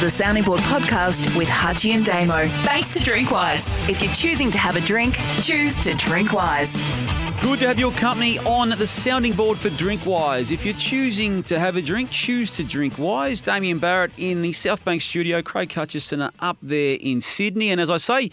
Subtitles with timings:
[0.00, 2.48] the Sounding Board podcast with Hutchie and Damo.
[2.62, 3.86] Thanks to Drinkwise.
[3.86, 6.80] If you're choosing to have a drink, choose to drink wise.
[7.42, 10.52] Good to have your company on the sounding board for Drinkwise.
[10.52, 13.42] If you're choosing to have a drink, choose to drink wise.
[13.42, 17.68] Damian Barrett in the South Bank studio, Craig Hutchison up there in Sydney.
[17.68, 18.30] And as I say,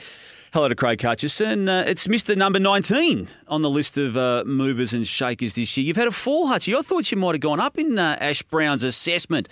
[0.53, 1.67] hello to Craig Hutchison.
[1.67, 2.37] Uh, it's Mr.
[2.37, 5.85] Number 19 on the list of uh, movers and shakers this year.
[5.85, 6.77] You've had a fall, Hutchie.
[6.77, 9.49] I thought you might have gone up in uh, Ash Browne's assessment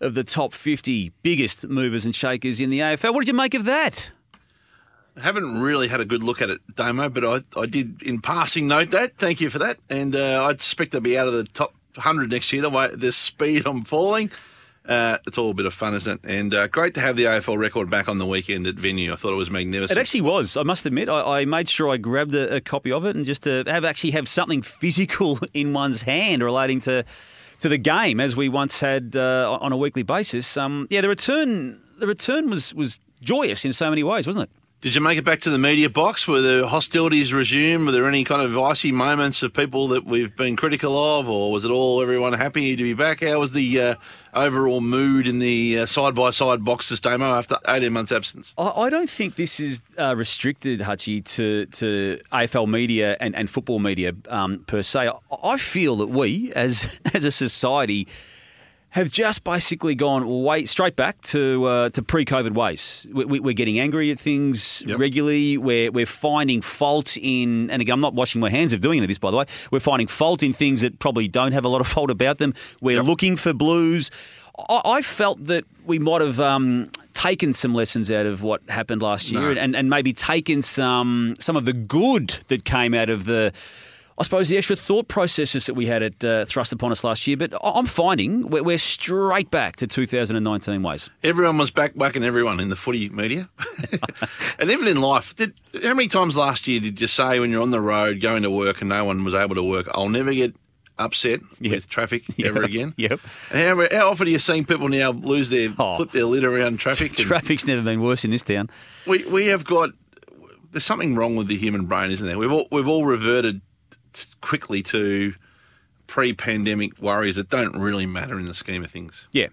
[0.00, 3.12] of the top 50 biggest movers and shakers in the AFL.
[3.12, 4.12] What did you make of that?
[5.16, 8.20] I haven't really had a good look at it, Damo, but I, I did in
[8.20, 9.16] passing note that.
[9.16, 9.78] Thank you for that.
[9.90, 12.88] And uh, I expect to be out of the top 100 next year, the way
[12.94, 14.30] the speed I'm falling.
[14.88, 16.30] Uh, it's all a bit of fun, isn't it?
[16.30, 19.12] And uh, great to have the AFL record back on the weekend at venue.
[19.12, 19.98] I thought it was magnificent.
[19.98, 20.56] It actually was.
[20.56, 23.26] I must admit, I, I made sure I grabbed a, a, copy of it and
[23.26, 27.04] just to have actually have something physical in one's hand relating to
[27.60, 30.56] to the game as we once had uh, on a weekly basis.
[30.56, 34.50] Um, yeah, the return the return was was joyous in so many ways, wasn't it?
[34.80, 36.28] Did you make it back to the media box?
[36.28, 37.86] Were the hostilities resumed?
[37.86, 41.50] Were there any kind of icy moments of people that we've been critical of, or
[41.50, 43.20] was it all everyone happy to be back?
[43.20, 43.94] How was the uh,
[44.34, 48.54] overall mood in the side by side boxes, Damo, after 18 months' absence?
[48.56, 53.50] I, I don't think this is uh, restricted, Hutchie, to, to AFL media and, and
[53.50, 55.08] football media um, per se.
[55.08, 58.06] I, I feel that we, as, as a society,
[58.98, 63.06] have just basically gone way straight back to uh, to pre-COVID ways.
[63.12, 64.98] We, are getting angry at things yep.
[64.98, 65.56] regularly.
[65.56, 69.04] We're we're finding fault in, and again, I'm not washing my hands of doing any
[69.04, 69.44] of this, by the way.
[69.70, 72.54] We're finding fault in things that probably don't have a lot of fault about them.
[72.80, 73.04] We're yep.
[73.04, 74.10] looking for blues.
[74.68, 76.40] I, I, felt that we might have.
[76.40, 79.60] Um, taken some lessons out of what happened last year no.
[79.60, 83.52] and, and maybe taken some some of the good that came out of the
[84.18, 87.26] I suppose, the extra thought processes that we had at, uh, thrust upon us last
[87.28, 87.36] year.
[87.36, 91.08] But I'm finding we're, we're, straight back to 2019 ways.
[91.22, 93.48] Everyone was back whacking everyone in the footy media.
[94.58, 95.54] and even in life, did,
[95.84, 98.50] how many times last year did you say when you're on the road going to
[98.50, 100.56] work and no one was able to work, I'll never get
[100.98, 101.74] upset yep.
[101.74, 102.48] with traffic yep.
[102.48, 102.94] ever again.
[102.96, 103.20] Yep.
[103.52, 105.96] And how, how, often are you seeing people now lose their oh.
[105.96, 107.12] flip their lid around traffic?
[107.14, 108.68] Traffic's never been worse in this town.
[109.06, 109.90] We we have got
[110.72, 112.38] there's something wrong with the human brain, isn't there?
[112.38, 113.60] We've all we've all reverted
[114.40, 115.34] quickly to
[116.06, 119.28] pre-pandemic worries that don't really matter in the scheme of things.
[119.32, 119.48] Yeah,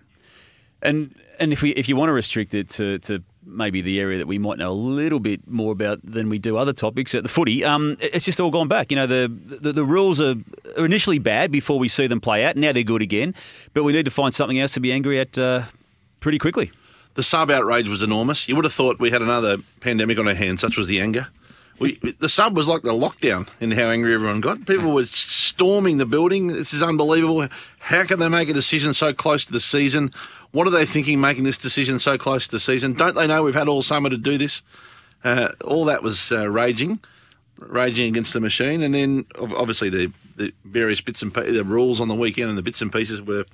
[0.81, 4.17] and and if we if you want to restrict it to, to maybe the area
[4.17, 7.23] that we might know a little bit more about than we do other topics at
[7.23, 8.91] the footy, um, it's just all gone back.
[8.91, 10.35] You know, the, the, the rules are,
[10.77, 12.55] are initially bad before we see them play out.
[12.55, 13.35] Now they're good again,
[13.73, 15.63] but we need to find something else to be angry at uh,
[16.19, 16.71] pretty quickly.
[17.15, 18.49] The sub outrage was enormous.
[18.49, 20.61] You would have thought we had another pandemic on our hands.
[20.61, 21.27] Such was the anger.
[21.77, 24.65] We, the sub was like the lockdown in how angry everyone got.
[24.65, 26.47] People were storming the building.
[26.47, 27.47] This is unbelievable.
[27.79, 30.13] How can they make a decision so close to the season?
[30.51, 32.93] What are they thinking making this decision so close to the season?
[32.93, 34.61] Don't they know we've had all summer to do this?
[35.23, 36.99] Uh, all that was uh, raging,
[37.57, 38.81] raging against the machine.
[38.81, 42.57] And then obviously the, the various bits and pieces, the rules on the weekend and
[42.57, 43.45] the bits and pieces were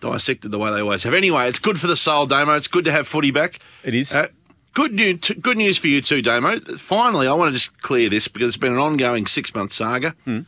[0.00, 1.14] dissected the way they always have.
[1.14, 2.56] Anyway, it's good for the soul, Damo.
[2.56, 3.60] It's good to have footy back.
[3.84, 4.12] It is.
[4.14, 4.26] Uh,
[4.72, 6.60] Good news, good news for you too, Damo.
[6.78, 10.14] Finally, I want to just clear this because it's been an ongoing six month saga.
[10.26, 10.46] Mm.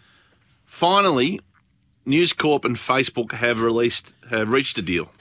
[0.65, 1.41] Finally,
[2.05, 5.13] News Corp and Facebook have released have reached a deal.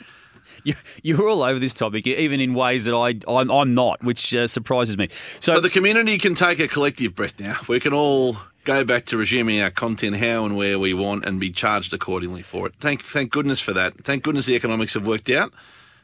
[0.64, 4.34] you, you're all over this topic, even in ways that I I'm, I'm not, which
[4.34, 5.08] uh, surprises me.
[5.38, 7.56] So, so the community can take a collective breath now.
[7.68, 11.40] We can all go back to resuming our content how and where we want and
[11.40, 12.74] be charged accordingly for it.
[12.76, 14.04] Thank thank goodness for that.
[14.04, 15.52] Thank goodness the economics have worked out.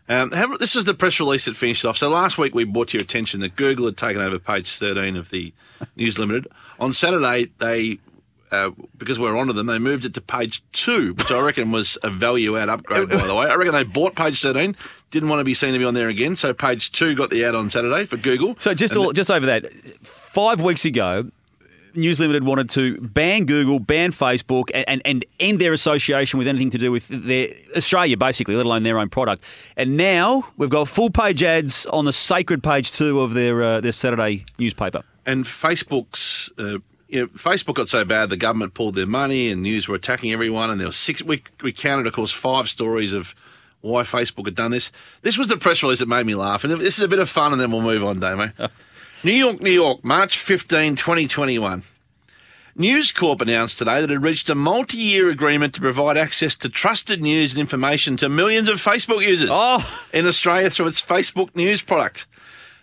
[0.08, 1.96] Um, have, this was the press release that finished off.
[1.96, 5.16] So last week we brought to your attention that Google had taken over page 13
[5.16, 5.52] of the
[5.96, 6.46] News Limited.
[6.78, 7.98] On Saturday, they
[8.52, 11.98] uh, because we're onto them, they moved it to page two, which I reckon was
[12.02, 13.46] a value add upgrade, by the way.
[13.46, 14.76] I reckon they bought page 13,
[15.10, 16.36] didn't want to be seen to be on there again.
[16.36, 18.54] So page two got the ad on Saturday for Google.
[18.58, 19.72] So just, all, just over that,
[20.02, 21.28] five weeks ago,
[21.96, 26.46] News Limited wanted to ban Google, ban Facebook, and, and, and, end their association with
[26.46, 29.42] anything to do with their Australia, basically, let alone their own product.
[29.76, 33.80] And now we've got full page ads on the sacred page two of their uh,
[33.80, 35.02] their Saturday newspaper.
[35.24, 36.50] And Facebook's.
[36.58, 36.78] Uh,
[37.08, 40.32] you know, Facebook got so bad the government pulled their money and news were attacking
[40.32, 43.32] everyone and there was six we, we counted of course five stories of
[43.80, 44.90] why Facebook had done this.
[45.22, 47.28] This was the press release that made me laugh and this is a bit of
[47.28, 48.50] fun and then we'll move on, Damo.
[49.24, 51.82] New York, New York, March 15, 2021.
[52.76, 56.54] News Corp announced today that it had reached a multi year agreement to provide access
[56.56, 60.06] to trusted news and information to millions of Facebook users oh.
[60.12, 62.26] in Australia through its Facebook News product.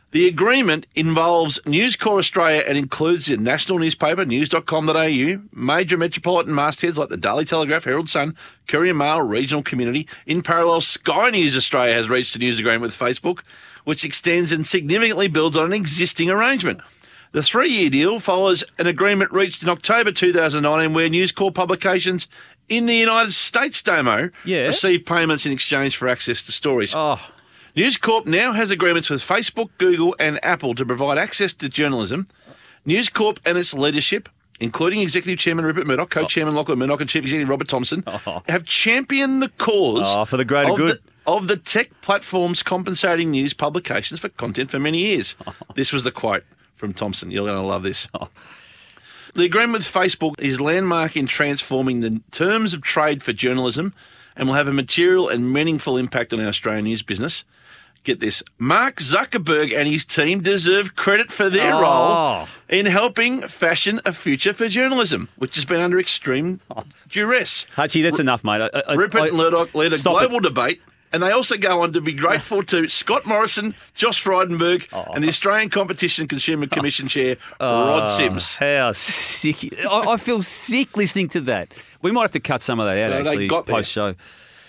[0.09, 6.97] The agreement involves News Corp Australia and includes the national newspaper, news.com.au, major metropolitan mastheads
[6.97, 8.35] like the Daily Telegraph, Herald Sun,
[8.67, 10.07] Courier Mail, Regional Community.
[10.25, 13.43] In parallel, Sky News Australia has reached a news agreement with Facebook,
[13.83, 16.81] which extends and significantly builds on an existing arrangement.
[17.31, 22.27] The three year deal follows an agreement reached in October 2019 where News Corp publications
[22.69, 24.67] in the United States, Damo, Yeah.
[24.67, 26.93] receive payments in exchange for access to stories.
[26.95, 27.19] Oh,
[27.75, 32.27] News Corp now has agreements with Facebook, Google, and Apple to provide access to journalism.
[32.85, 37.23] News Corp and its leadership, including Executive Chairman Rupert Murdoch, Co-Chairman Lachlan Murdoch, and Chief
[37.23, 38.43] Executive Robert Thomson, oh.
[38.47, 40.99] have championed the cause Oh, for the greater good.
[40.99, 45.35] The, of the tech platforms compensating news publications for content for many years.
[45.75, 46.43] This was the quote
[46.75, 47.31] from Thomson.
[47.31, 48.07] You're going to love this.
[49.35, 53.91] The agreement with Facebook is landmark in transforming the terms of trade for journalism
[54.35, 57.43] and will have a material and meaningful impact on our Australian news business.
[58.03, 58.43] Get this.
[58.59, 61.81] Mark Zuckerberg and his team deserve credit for their Oh.
[61.81, 66.59] role in helping fashion a future for journalism, which has been under extreme
[67.09, 67.65] duress.
[67.75, 68.61] Hutchie, that's enough, mate.
[68.61, 70.79] I, I, Rupert I- Murdoch led a global debate,
[71.13, 75.27] and they also go on to be grateful to Scott Morrison, Josh Frydenberg, and the
[75.29, 78.55] Australian Competition and Consumer Commission Chair, Rod Sims.
[78.57, 79.73] How sick!
[79.89, 81.73] I, I feel sick listening to that.
[82.01, 84.15] We might have to cut some of that out So they actually post show.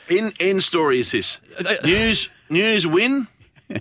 [0.09, 1.41] In end story is this:
[1.83, 3.27] news news win.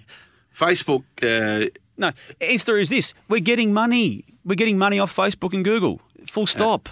[0.56, 1.04] Facebook.
[1.22, 4.26] Uh, No, Insta is this: we're getting money.
[4.46, 6.02] We're getting money off Facebook and Google.
[6.28, 6.90] Full stop.
[6.90, 6.92] uh,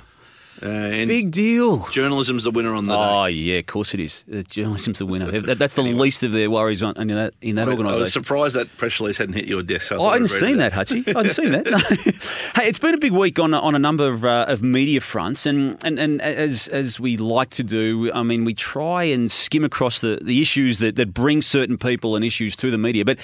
[0.61, 1.87] and Big deal.
[1.89, 2.99] journalism's the winner on the day.
[3.01, 4.23] Oh yeah, of course it is.
[4.27, 5.25] The journalism's the winner.
[5.31, 8.11] That- that's the least of their worries on, in that in that I was organisation.
[8.23, 9.87] surprised that press release hadn't hit your desk.
[9.87, 11.07] So Oh, I hadn't seen that, Hutchie.
[11.07, 11.65] I hadn't seen that.
[11.65, 11.77] No.
[12.61, 15.45] hey, it's been a big week on on a number of uh, of media fronts,
[15.45, 19.63] and, and and as as we like to do, I mean, we try and skim
[19.63, 23.05] across the, the issues that, that bring certain people and issues to the media.
[23.05, 23.19] But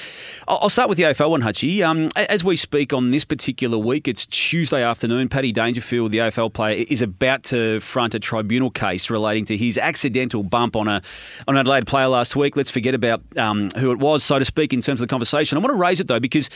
[0.47, 1.81] I'll, I'll start with the AFL one, Hutchie.
[1.85, 5.29] Um, a- as we speak on this particular week, it's Tuesday afternoon.
[5.29, 9.77] Paddy Dangerfield, the AFL player, is about to front a tribunal case relating to his
[9.77, 11.01] accidental bump on a
[11.47, 12.55] on an Adelaide player last week.
[12.55, 15.57] Let's forget about um, who it was, so to speak, in terms of the conversation.
[15.57, 16.49] I want to raise it though because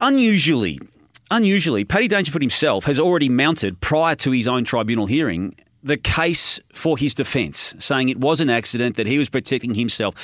[0.00, 0.78] unusually,
[1.30, 6.58] unusually, Paddy Dangerfield himself has already mounted prior to his own tribunal hearing the case
[6.72, 10.14] for his defence, saying it was an accident, that he was protecting himself.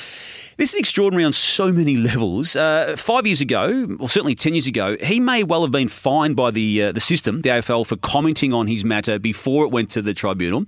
[0.57, 2.55] This is extraordinary on so many levels.
[2.55, 6.35] Uh, five years ago, or certainly ten years ago, he may well have been fined
[6.35, 9.89] by the uh, the system, the AFL, for commenting on his matter before it went
[9.91, 10.65] to the tribunal.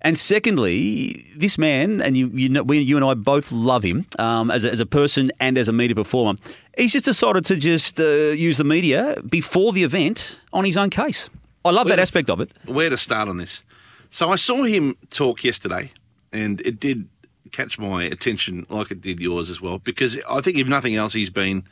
[0.00, 4.06] And secondly, this man, and you, you, know, we, you and I both love him
[4.18, 6.38] um, as, a, as a person and as a media performer.
[6.76, 8.04] He's just decided to just uh,
[8.48, 11.28] use the media before the event on his own case.
[11.64, 12.52] I love that Well, aspect of it.
[12.66, 13.62] where to start on this.
[14.10, 15.92] So I saw him talk yesterday,
[16.32, 17.08] and it did
[17.52, 21.12] catch my attention like it did yours as well, because I think, if nothing else,
[21.12, 21.64] he's been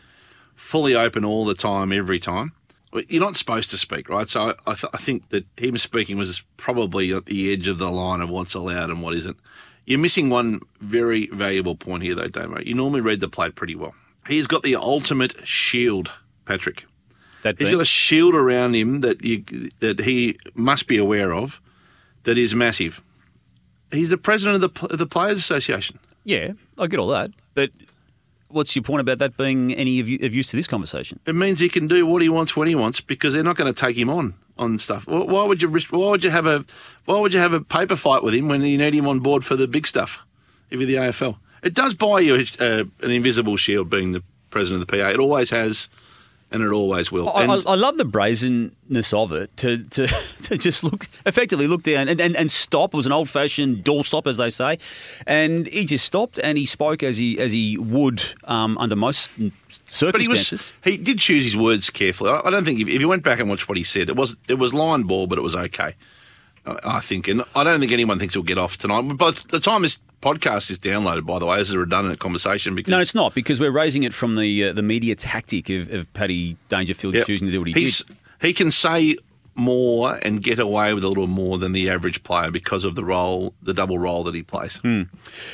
[0.54, 2.52] fully open all the time, every time.
[3.08, 4.26] You're not supposed to speak, right?
[4.28, 7.90] So I, th- I think that him speaking was probably at the edge of the
[7.90, 9.36] line of what's allowed and what isn't.
[9.84, 12.60] You're missing one very valuable point here, though, Damo.
[12.60, 13.94] You normally read the plate pretty well.
[14.26, 16.10] He's got the ultimate shield,
[16.46, 16.86] Patrick.
[17.42, 19.44] That He's being- got a shield around him that you
[19.80, 21.60] that he must be aware of,
[22.26, 23.02] that is massive.
[23.90, 25.98] He's the president of the of the Players Association.
[26.24, 27.30] yeah, I get all that.
[27.54, 27.70] But
[28.48, 31.18] what's your point about that being any of, use to this conversation?
[31.24, 33.72] It means he can do what he wants when he wants because they're not going
[33.72, 35.06] to take him on on stuff.
[35.06, 35.92] Why why would you risk?
[35.92, 36.64] Why would you have a
[37.04, 39.44] Why would you have a paper fight with him when you need him on board
[39.44, 40.20] for the big stuff?
[40.68, 44.82] If you're the AFL, it does buy you uh, an invisible shield being the president
[44.82, 45.10] of the PA.
[45.10, 45.88] It always has,
[46.52, 47.28] and it always will.
[47.30, 50.06] I, I, I love the brazenness of it to, to,
[50.42, 52.94] to just look effectively look down and, and, and stop.
[52.94, 54.78] It was an old fashioned door stop, as they say,
[55.26, 59.32] and he just stopped and he spoke as he as he would um, under most
[59.88, 60.12] circumstances.
[60.12, 62.30] But he was he did choose his words carefully.
[62.30, 64.16] I, I don't think if, if you went back and watched what he said, it
[64.16, 65.94] was it was line ball, but it was okay.
[66.84, 69.02] I, think, and I don't think anyone thinks he'll get off tonight.
[69.16, 72.74] But the time this podcast is downloaded, by the way, this is a redundant conversation
[72.74, 75.92] because no, it's not because we're raising it from the uh, the media tactic of,
[75.92, 77.26] of Paddy Dangerfield Yep.
[77.26, 78.16] choosing to do what he He's, did.
[78.40, 79.16] he can say
[79.54, 83.02] more and get away with a little more than the average player because of the
[83.04, 84.76] role, the double role that he plays.
[84.78, 85.02] Hmm.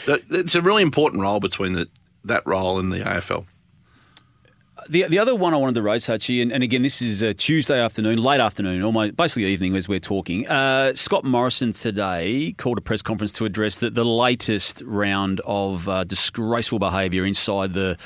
[0.06, 1.88] It's a really important role between the,
[2.24, 3.46] that role and the AFL.
[4.88, 7.80] The, the other one I wanted to raise, Hutchie, and, and again, this is Tuesday
[7.80, 10.48] afternoon, late afternoon, almost basically evening as we're talking.
[10.48, 15.88] Uh, Scott Morrison today called a press conference to address the, the latest round of
[15.88, 17.96] uh, disgraceful behaviour inside the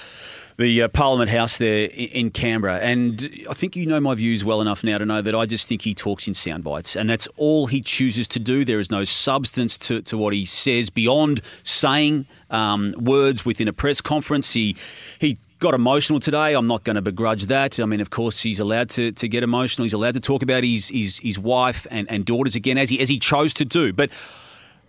[0.58, 2.78] the uh, Parliament House there in, in Canberra.
[2.78, 5.68] And I think you know my views well enough now to know that I just
[5.68, 8.64] think he talks in sound bites, and that's all he chooses to do.
[8.64, 13.72] There is no substance to, to what he says beyond saying um, words within a
[13.72, 14.52] press conference.
[14.52, 14.76] He
[15.18, 16.54] he got emotional today.
[16.54, 17.80] I'm not going to begrudge that.
[17.80, 19.84] I mean, of course, he's allowed to, to get emotional.
[19.84, 23.00] He's allowed to talk about his his, his wife and, and daughters again, as he
[23.00, 23.92] as he chose to do.
[23.92, 24.10] But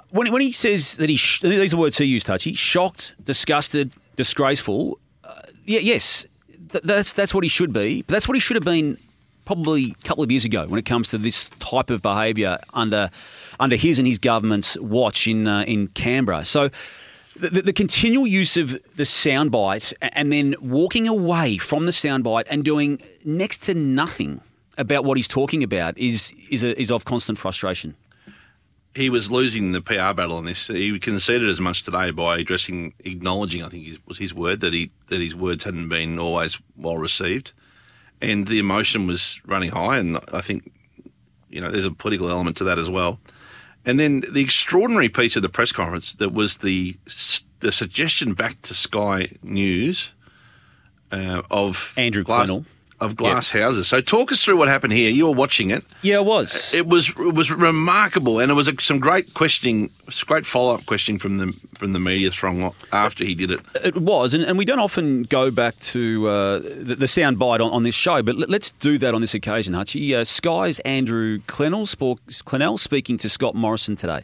[0.10, 3.92] when, when he says that he, sh- these are words he used, Hutchie, shocked, disgusted,
[4.16, 5.00] disgraceful.
[5.24, 6.26] Uh, yeah, yes,
[6.72, 8.02] th- that's that's what he should be.
[8.04, 8.98] But that's what he should have been
[9.46, 13.10] probably a couple of years ago when it comes to this type of behaviour under
[13.60, 16.46] under his and his government's watch in uh, in Canberra.
[16.46, 16.70] So.
[17.40, 22.66] The, the, continual use of the soundbite and then walking away from the soundbite and
[22.66, 24.42] doing next to nothing
[24.78, 27.96] about what he's talking about is is, a, is of constant frustration
[28.98, 30.68] he was losing the PR battle on this.
[30.68, 34.92] He conceded as much today by addressing, acknowledging, I think was his word, that he
[35.08, 37.54] that his words hadn't been always well received,
[38.22, 40.00] and the emotion was running high.
[40.00, 40.72] And I think,
[41.50, 43.20] you know, there's a political element to that as well.
[43.88, 46.98] And then the extraordinary piece of the press conference that was the
[47.62, 50.14] the suggestion back to Sky News
[51.12, 52.52] uh, of Andrew Glass,
[53.00, 53.64] of glass yep.
[53.64, 53.88] houses.
[53.88, 55.10] So talk us through what happened here.
[55.10, 55.86] You were watching it.
[56.02, 56.74] Yeah, it was.
[56.74, 59.92] It was it was remarkable, and it was a, some great questioning,
[60.26, 63.60] great follow up questioning from the from the media throng after he did it.
[63.84, 67.62] It was, and, and we don't often go back to uh, the, the sound bite
[67.62, 70.14] on, on, this show, but let, us do that on this occasion, Hutchie.
[70.14, 71.86] Uh, Sky's Andrew Clennell,
[72.44, 74.24] Clennell speaking to Scott Morrison today.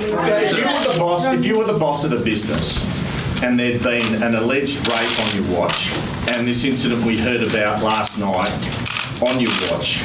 [0.00, 2.97] If you were the boss, if you were the boss of a business
[3.42, 5.90] and there'd been an alleged rape on your watch,
[6.32, 8.48] and this incident we heard about last night
[9.22, 10.00] on your watch,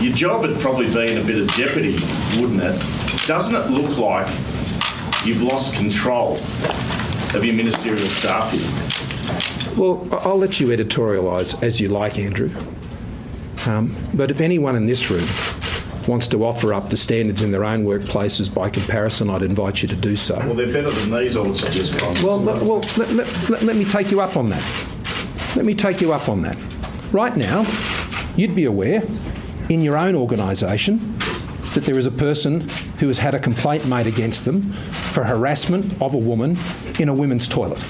[0.00, 1.94] your job had probably been a bit of jeopardy,
[2.38, 3.26] wouldn't it?
[3.26, 4.26] Doesn't it look like
[5.24, 6.34] you've lost control
[7.34, 9.74] of your ministerial staff here?
[9.76, 12.50] Well, I'll let you editorialise as you like, Andrew.
[13.66, 15.26] Um, but if anyone in this room
[16.08, 19.88] wants to offer up the standards in their own workplaces by comparison, I'd invite you
[19.88, 20.36] to do so.
[20.38, 22.00] Well, they're better than these, I would suggest.
[22.22, 24.62] Well, well let, let, let, let me take you up on that.
[25.56, 26.56] Let me take you up on that.
[27.12, 27.64] Right now,
[28.36, 29.02] you'd be aware
[29.68, 31.16] in your own organisation
[31.74, 34.62] that there is a person who has had a complaint made against them
[35.12, 36.56] for harassment of a woman
[36.98, 37.82] in a women's toilet.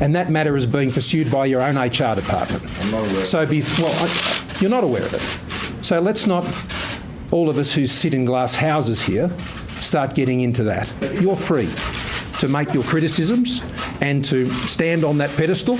[0.00, 2.62] And that matter is being pursued by your own HR department.
[2.80, 3.24] I'm not aware.
[3.24, 5.84] So, be, well, I, you're not aware of it.
[5.84, 6.44] So let's not
[7.32, 9.30] all of us who sit in glass houses here
[9.80, 10.92] start getting into that.
[11.20, 11.68] You're free
[12.40, 13.62] to make your criticisms
[14.00, 15.78] and to stand on that pedestal,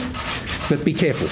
[0.69, 1.29] but be careful.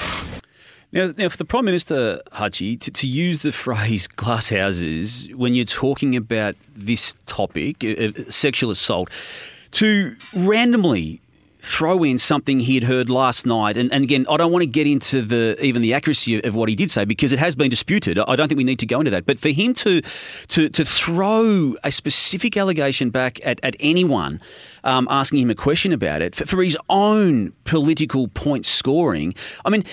[0.91, 5.53] Now, now for the Prime Minister, Hutchie, to, to use the phrase glass houses when
[5.53, 9.09] you're talking about this topic, uh, sexual assault,
[9.71, 11.21] to randomly
[11.59, 13.75] throw in something he had heard last night.
[13.75, 16.69] And, and again, I don't want to get into the even the accuracy of what
[16.69, 18.17] he did say because it has been disputed.
[18.17, 19.25] I don't think we need to go into that.
[19.25, 24.41] But for him to to, to throw a specific allegation back at, at anyone
[24.83, 29.35] um, asking him a question about it for, for his own political point scoring,
[29.65, 29.83] I mean,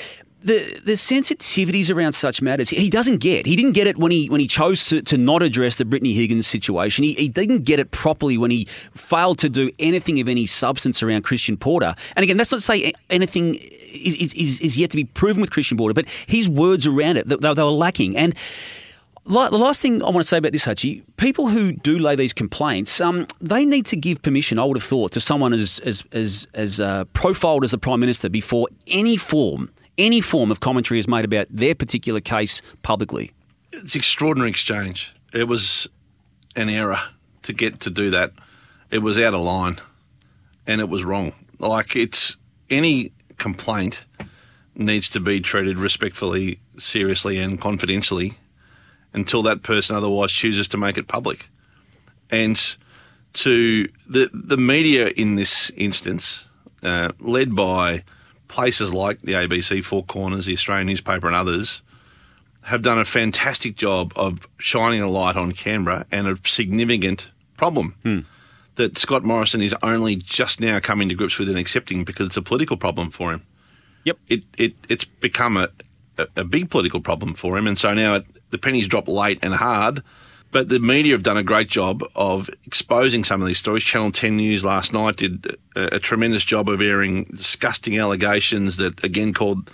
[0.47, 3.47] the the sensitivities around such matters he doesn't get.
[3.47, 6.13] He didn't get it when he when he chose to, to not address the Brittany
[6.13, 7.05] Higgins situation.
[7.05, 11.03] He, he didn't get it properly when he failed to do anything of any substance
[11.03, 11.95] around Christian Porter.
[12.15, 15.51] And again, that's not to say anything is, is, is yet to be proven with
[15.51, 18.17] Christian Porter, but his words around it they, they were lacking.
[18.17, 18.35] And
[19.25, 22.33] the last thing I want to say about this, Hutchie, people who do lay these
[22.33, 24.61] complaints, um, they need to give permission.
[24.61, 27.99] I would have thought to someone as as as, as uh, profiled as the prime
[27.99, 33.33] minister before any form any form of commentary is made about their particular case publicly.
[33.73, 35.15] It's extraordinary exchange.
[35.33, 35.87] It was
[36.55, 37.01] an error
[37.43, 38.33] to get to do that.
[38.91, 39.79] It was out of line
[40.67, 41.33] and it was wrong.
[41.59, 42.37] Like it's
[42.71, 44.05] any complaint
[44.75, 48.35] needs to be treated respectfully, seriously, and confidentially
[49.13, 51.49] until that person otherwise chooses to make it public.
[52.31, 52.57] And
[53.35, 56.45] to the the media in this instance,
[56.83, 58.05] uh, led by
[58.49, 61.83] places like the ABC Four Corners, the Australian newspaper, and others
[62.63, 67.95] have done a fantastic job of shining a light on Canberra and a significant problem
[68.03, 68.21] hmm.
[68.75, 72.37] that Scott Morrison is only just now coming to grips with and accepting because it's
[72.37, 73.47] a political problem for him.
[74.05, 74.19] Yep.
[74.29, 75.69] It, it it's become a,
[76.19, 79.39] a, a big political problem for him, and so now it, the pennies drop late
[79.43, 80.03] and hard
[80.57, 83.83] but the media have done a great job of exposing some of these stories.
[83.83, 89.05] Channel 10 News last night did a, a tremendous job of airing disgusting allegations that,
[89.05, 89.71] again, called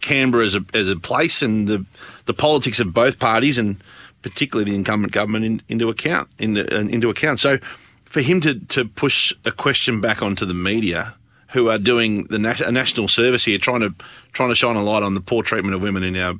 [0.00, 1.86] Canberra as a, as a place and the,
[2.26, 3.80] the politics of both parties and
[4.22, 6.28] particularly the incumbent government in, into account.
[6.40, 7.38] In, uh, into account.
[7.38, 7.60] So
[8.04, 11.14] for him to, to push a question back onto the media
[11.50, 13.94] who are doing the a national service here, trying to
[14.32, 16.34] trying to shine a light on the poor treatment of women in our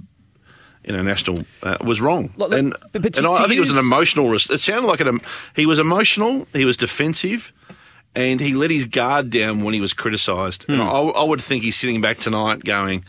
[0.84, 2.30] international uh, was wrong.
[2.38, 3.58] and, but, but and I, I, think use...
[3.58, 4.28] it was an emotional.
[4.28, 4.50] Risk.
[4.50, 5.20] It sounded like an,
[5.56, 6.46] he was emotional.
[6.52, 7.52] He was defensive,
[8.14, 10.66] and he let his guard down when he was criticised.
[10.68, 13.04] And I, I would think he's sitting back tonight going,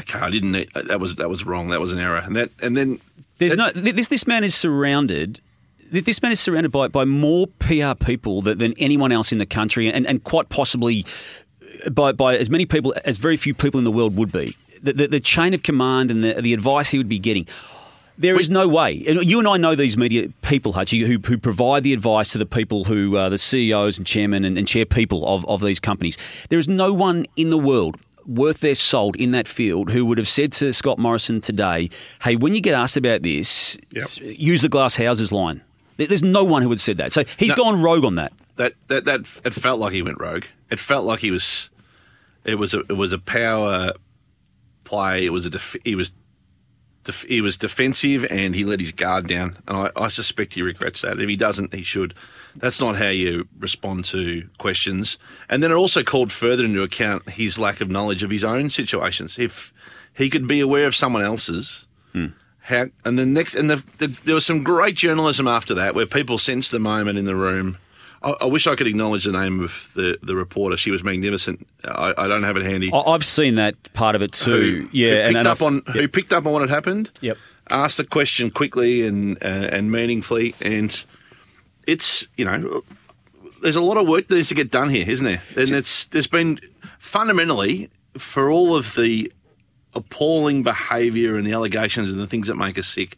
[0.00, 0.52] "Okay, I didn't.
[0.52, 1.68] Need, that was that was wrong.
[1.68, 3.00] That was an error." And that and then
[3.38, 4.08] There's no this.
[4.08, 5.40] This man is surrounded.
[5.90, 9.44] This man is surrounded by, by more PR people than, than anyone else in the
[9.44, 11.04] country, and, and quite possibly
[11.90, 14.56] by, by as many people as very few people in the world would be.
[14.82, 17.46] The, the, the chain of command and the, the advice he would be getting.
[18.18, 21.38] There is no way, and you and I know these media people, Hutchie, who, who
[21.38, 24.84] provide the advice to the people who are the CEOs and chairmen and, and chair
[24.84, 26.18] people of, of these companies.
[26.50, 27.96] There is no one in the world
[28.26, 31.88] worth their salt in that field who would have said to Scott Morrison today,
[32.22, 34.08] hey, when you get asked about this, Yep.
[34.20, 35.62] use the glass houses line.
[35.96, 37.12] There's no one who would have said that.
[37.12, 37.56] So he's No.
[37.56, 38.32] gone rogue on that.
[38.56, 40.44] that that that it felt like he went rogue.
[40.70, 41.70] It felt like he was.
[42.44, 43.92] It was a it was a power
[44.92, 45.24] play.
[45.24, 46.12] It was a def, he was.
[47.04, 50.62] Def, he was defensive and he let his guard down, and I, I suspect he
[50.62, 51.18] regrets that.
[51.18, 52.14] If he doesn't, he should.
[52.54, 55.18] That's not how you respond to questions.
[55.48, 58.70] And then it also called further into account his lack of knowledge of his own
[58.70, 59.36] situations.
[59.36, 59.72] If
[60.14, 62.26] he could be aware of someone else's, hmm.
[62.60, 66.06] how and the next and the, the, there was some great journalism after that where
[66.06, 67.78] people sensed the moment in the room.
[68.24, 70.76] I, I wish I could acknowledge the name of the, the reporter.
[70.76, 71.66] She was magnificent.
[71.84, 72.90] I, I don't have it handy.
[72.92, 74.88] I- I've seen that part of it too.
[74.92, 77.10] yeah, who picked up I've- on who picked up on what had happened.
[77.20, 77.36] Yep.
[77.70, 81.04] Asked the question quickly and uh, and meaningfully, and
[81.86, 82.82] it's you know
[83.62, 85.40] there's a lot of work that needs to get done here, isn't there?
[85.56, 86.58] And it's there's been
[86.98, 87.88] fundamentally
[88.18, 89.32] for all of the
[89.94, 93.16] appalling behaviour and the allegations and the things that make us sick.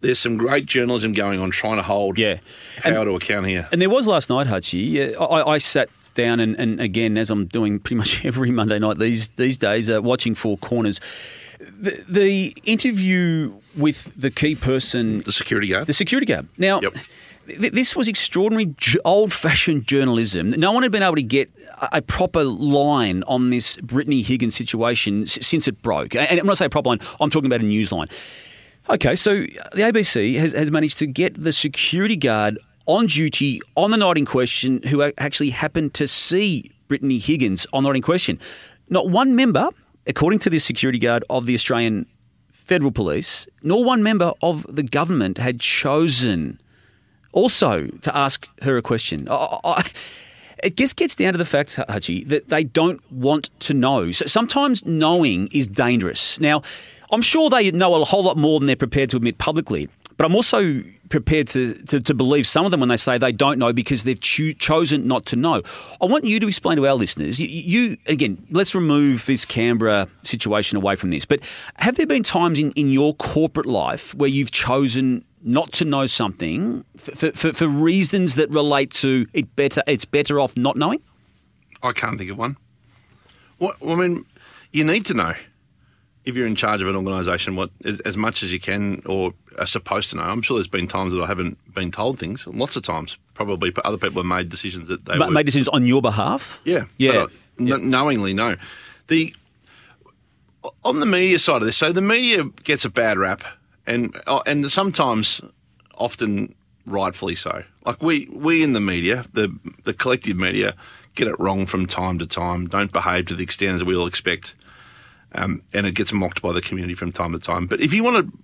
[0.00, 2.38] There's some great journalism going on trying to hold Yeah.
[2.82, 3.68] power to account here.
[3.72, 5.14] And there was last night, Hutchie.
[5.20, 8.98] I, I sat down and, and again, as I'm doing pretty much every Monday night
[8.98, 11.00] these these days, uh, watching Four Corners.
[11.80, 15.86] The, the interview with the key person, The security guard.
[15.88, 16.46] the security guard.
[16.56, 16.94] Now, Yep.
[17.48, 18.72] th- this was extraordinary,
[19.04, 20.50] old fashioned journalism.
[20.50, 21.50] No one had been able to get
[21.92, 26.14] a, proper line on this Brittany Higgins situation s- since it broke.
[26.14, 28.06] And when I say a proper line, I'm talking about a news line.
[28.90, 33.90] Okay, so the ABC has, has managed to get the security guard on duty on
[33.90, 38.02] the night in question who actually happened to see Brittany Higgins on the night in
[38.02, 38.40] question.
[38.88, 39.68] Not one member,
[40.06, 42.06] according to this security guard of the Australian
[42.50, 46.58] Federal Police, nor one member of the government had chosen
[47.32, 49.28] also to ask her a question.
[49.28, 49.90] I, I,
[50.62, 54.12] it just gets down to the fact, Hutchie, that they don't want to know.
[54.12, 56.40] So sometimes knowing is dangerous.
[56.40, 56.62] Now,
[57.10, 60.26] I'm sure they know a whole lot more than they're prepared to admit publicly, but
[60.26, 63.58] I'm also prepared to, to, to believe some of them when they say they don't
[63.58, 65.62] know because they've choo- chosen not to know.
[66.00, 70.08] I want you to explain to our listeners, you, you, again, let's remove this Canberra
[70.22, 71.40] situation away from this, but
[71.76, 76.06] have there been times in, in your corporate life where you've chosen not to know
[76.06, 81.00] something for, for, for reasons that relate to it better it's better off not knowing?
[81.82, 82.56] I can't think of one.
[83.58, 84.24] What I mean,
[84.72, 85.34] you need to know
[86.24, 87.70] if you're in charge of an organisation what
[88.04, 90.22] as, much as you can or are supposed to know.
[90.22, 92.46] I'm sure there's been times that I haven't been told things.
[92.46, 93.70] Lots of times, probably.
[93.70, 96.60] But other people have made decisions that they were, made decisions on your behalf?
[96.64, 97.12] yeah, Yeah.
[97.12, 98.56] but I- kn- knowingly no.
[99.06, 99.34] The
[100.84, 103.42] on the media side of this, so the media gets a bad rap,
[103.88, 105.40] and uh, and sometimes,
[105.96, 106.54] often
[106.86, 107.64] rightfully so.
[107.84, 109.48] Like we we in the media, the
[109.84, 110.76] the collective media,
[111.14, 112.66] get it wrong from time to time.
[112.66, 114.54] Don't behave to the extent that we all expect,
[115.32, 117.66] um, and it gets mocked by the community from time to time.
[117.66, 118.38] But if you want to,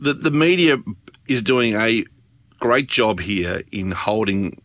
[0.00, 0.78] the the media
[1.28, 2.04] is doing a
[2.58, 4.60] great job here in holding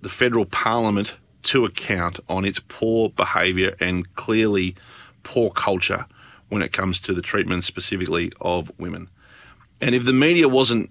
[0.00, 4.74] the federal parliament to account on its poor behaviour and clearly
[5.22, 6.06] poor culture
[6.52, 9.08] when it comes to the treatment specifically of women.
[9.80, 10.90] And if the media wasn't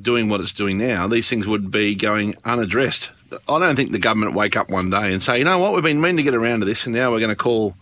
[0.00, 3.10] doing what it's doing now, these things would be going unaddressed.
[3.48, 5.82] I don't think the government wake up one day and say, you know what, we've
[5.82, 7.74] been meaning to get around to this, and now we're going to call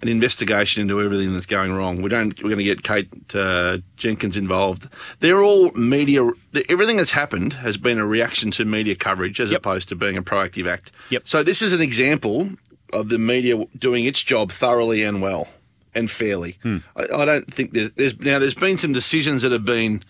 [0.00, 2.02] an investigation into everything that's going wrong.
[2.02, 2.40] We don't.
[2.40, 4.88] We're going to get Kate uh, Jenkins involved.
[5.18, 6.30] They're all media.
[6.68, 9.58] Everything that's happened has been a reaction to media coverage as Yep.
[9.58, 10.92] opposed to being a proactive act.
[11.10, 11.22] Yep.
[11.26, 12.50] So this is an example
[12.92, 15.48] of the media doing its job thoroughly and well
[15.94, 16.58] and fairly.
[16.62, 16.78] Hmm.
[16.96, 20.02] I, I don't think there's, there's now there's been some decisions that have been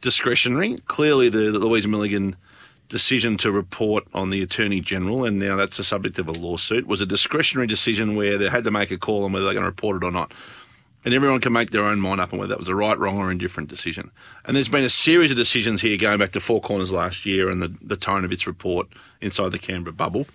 [0.00, 0.76] discretionary.
[0.86, 2.36] Clearly, the, the Louise Milligan
[2.88, 6.86] decision to report on the Attorney General, and now that's the subject of a lawsuit,
[6.86, 9.64] was a discretionary decision where they had to make a call on whether they're going
[9.64, 10.32] to report it or not.
[11.04, 13.18] And everyone can make their own mind up on whether that was a right, wrong,
[13.18, 14.10] or indifferent decision.
[14.44, 17.48] And there's been a series of decisions here going back to Four Corners last year
[17.48, 18.88] and the, the tone of its report
[19.20, 20.26] inside the Canberra bubble.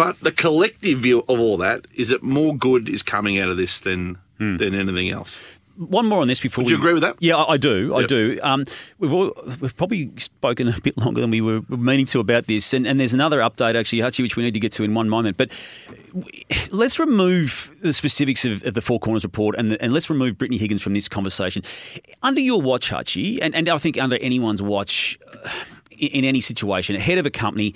[0.00, 3.56] But the collective view of all that is that more good is coming out of
[3.56, 5.36] this than than anything else.
[5.76, 6.64] one more on this before.
[6.64, 7.16] Would you we- agree with that?
[7.20, 7.94] Yeah, I I do.
[7.94, 8.38] I do.
[8.42, 8.64] Um,
[8.98, 12.72] we've all, we've probably spoken a bit longer than we were meaning to about this,
[12.72, 15.08] and, and there's another update actually, Hutchie, which we need to get to in one
[15.10, 15.36] moment.
[15.36, 15.50] But
[16.14, 16.24] w-
[16.70, 20.58] let's remove the specifics of, of the Four Corners report, and, and let's remove Brittany
[20.58, 21.62] Higgins from this conversation.
[22.22, 25.48] Under your watch, Hutchie, and, and I think under anyone's watch, uh,
[25.90, 27.74] in, in any situation, head of a company.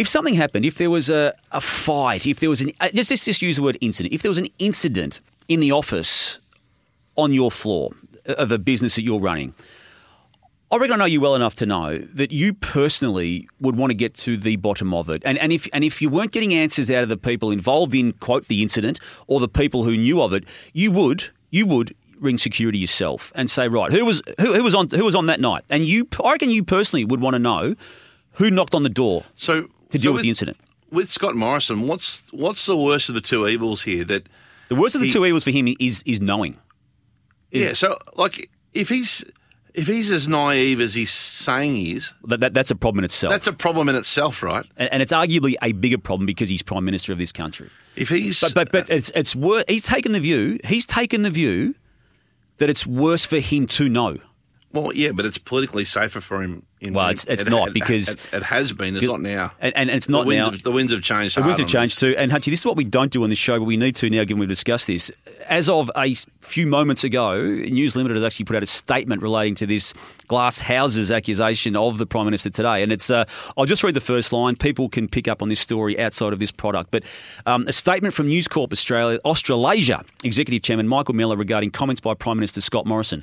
[0.00, 3.10] If something happened, if there was a, a fight, if there was an, uh, let's
[3.10, 6.40] let's just use the word incident, if there was an incident in the office
[7.16, 7.90] on your floor
[8.24, 9.52] of a business that you're running,
[10.70, 13.94] I reckon I know you well enough to know that you personally would want to
[13.94, 15.20] get to the bottom of it.
[15.26, 18.14] And, and, if, and if you weren't getting answers out of the people involved in,
[18.14, 22.38] quote, the incident or the people who knew of it, you would, you would ring
[22.38, 25.40] security yourself and say, right, who was, who, who was, on, who was on that
[25.40, 25.64] night?
[25.68, 27.74] And you, I reckon you personally would want to know
[28.34, 30.56] who knocked on the door So to deal so with the incident.
[30.90, 34.04] with Scott Morrison, what's what's the worst of the two evils here?
[34.04, 34.28] That
[34.68, 36.56] The worst of the He- two evils for him is, is knowing.
[37.50, 39.24] Is- yeah, so like if he's
[39.74, 43.04] if he's as naive as he's saying he is, That, that, that's a problem in
[43.04, 43.30] itself.
[43.32, 44.66] that's a problem in itself, right?
[44.76, 47.68] and, and it's arguably a bigger problem because he's prime minister of this country.
[47.96, 50.58] If he's But but but uh, it's it's wor- He's taken the view.
[50.64, 51.74] He's taken the view
[52.58, 54.18] that it's worse for him to know.
[54.72, 56.64] Well, yeah, but it's politically safer for him.
[56.82, 58.96] In, Well, it's- it's it- not it- because- it, it has been.
[58.96, 59.52] It's not now.
[59.60, 60.50] And, and it's not the winds now.
[60.52, 61.36] Have, the winds have changed.
[61.36, 62.14] the winds have changed too.
[62.16, 64.08] And Hutchie, this is what we don't do on this show, but we need to
[64.08, 65.12] now, given we've discussed this.
[65.46, 69.54] As of a few moments ago, News Limited has actually put out a statement relating
[69.56, 69.92] to this
[70.26, 72.82] glass houses accusation of the Prime Minister today.
[72.82, 73.26] And it's, uh,
[73.58, 74.56] I'll just read the first line.
[74.56, 76.90] People can pick up on this story outside of this product.
[76.90, 77.02] But
[77.44, 82.14] um, a statement from News Corp Australia, Australasia Executive Chairman Michael Miller regarding comments by
[82.14, 83.22] Prime Minister Scott Morrison.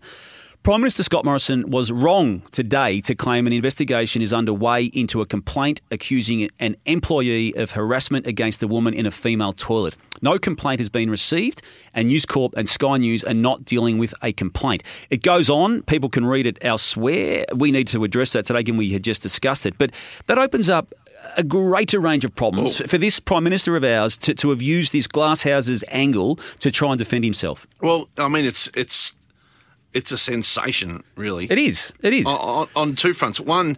[0.68, 5.26] Prime Minister Scott Morrison was wrong today to claim an investigation is underway into a
[5.26, 9.96] complaint accusing an employee of harassment against a woman in a female toilet.
[10.22, 11.62] No complaint has been received,
[11.94, 14.84] and News Corp and Sky News are not dealing with a complaint.
[15.10, 15.84] It goes on.
[15.84, 17.46] People can read it elsewhere.
[17.56, 19.78] We need to address that today, given we had just discussed it.
[19.78, 19.92] But
[20.26, 20.94] that opens up
[21.38, 22.88] a greater range of problems oh.
[22.88, 26.72] for this Prime Minister of ours to, to have used this glass houses angle to
[26.72, 27.68] try and defend himself.
[27.82, 29.14] Well, I mean, it's it's
[29.98, 31.46] it's a sensation, really.
[31.50, 31.94] It is.
[32.02, 32.26] It is.
[32.28, 33.40] on, on two fronts.
[33.40, 33.78] One,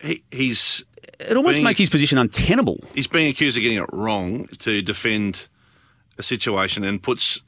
[0.00, 0.84] he, he's
[1.20, 2.78] It almost being- makes his position untenable.
[2.94, 5.48] he's being accused of getting it wrong to defend
[6.18, 7.40] a situation and puts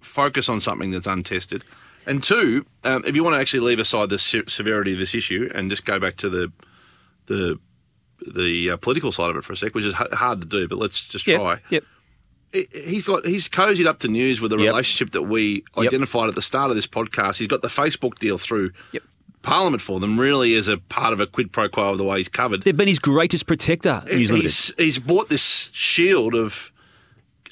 [0.00, 1.62] focus on something that's untested.
[2.06, 5.14] And two, um, if you want to actually leave aside the se- severity of this
[5.14, 6.52] issue and just go back to the
[7.26, 7.58] the
[8.34, 10.66] the uh, political side of it for a sec, which is h- hard to do,
[10.68, 11.60] but let's just try.
[11.70, 11.84] Yep.
[12.52, 14.66] He- He's got he's cozied up to news with a Yep.
[14.68, 15.86] relationship that we Yep.
[15.86, 17.38] identified at the start of this podcast.
[17.38, 19.02] He's got the Facebook deal through Yep.
[19.42, 22.18] Parliament for them, really, as a part of a quid pro quo of the way
[22.18, 22.62] he's covered.
[22.62, 24.42] They've been his greatest protector, Limited.
[24.42, 26.70] He's, he's bought this shield of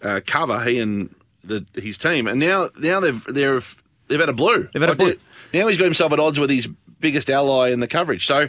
[0.02, 4.32] uh, cover, he and the, his team, and now now they've they've they've had a
[4.32, 4.68] blue.
[4.72, 5.16] They've had a blue.
[5.52, 6.68] Now he's got himself at odds with his
[7.00, 8.24] biggest ally in the coverage.
[8.26, 8.48] So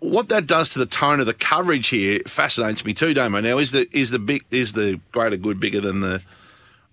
[0.00, 3.40] what that does to the tone of the coverage here fascinates me too, Damo.
[3.40, 6.22] Now is the is the big is the greater good bigger than the?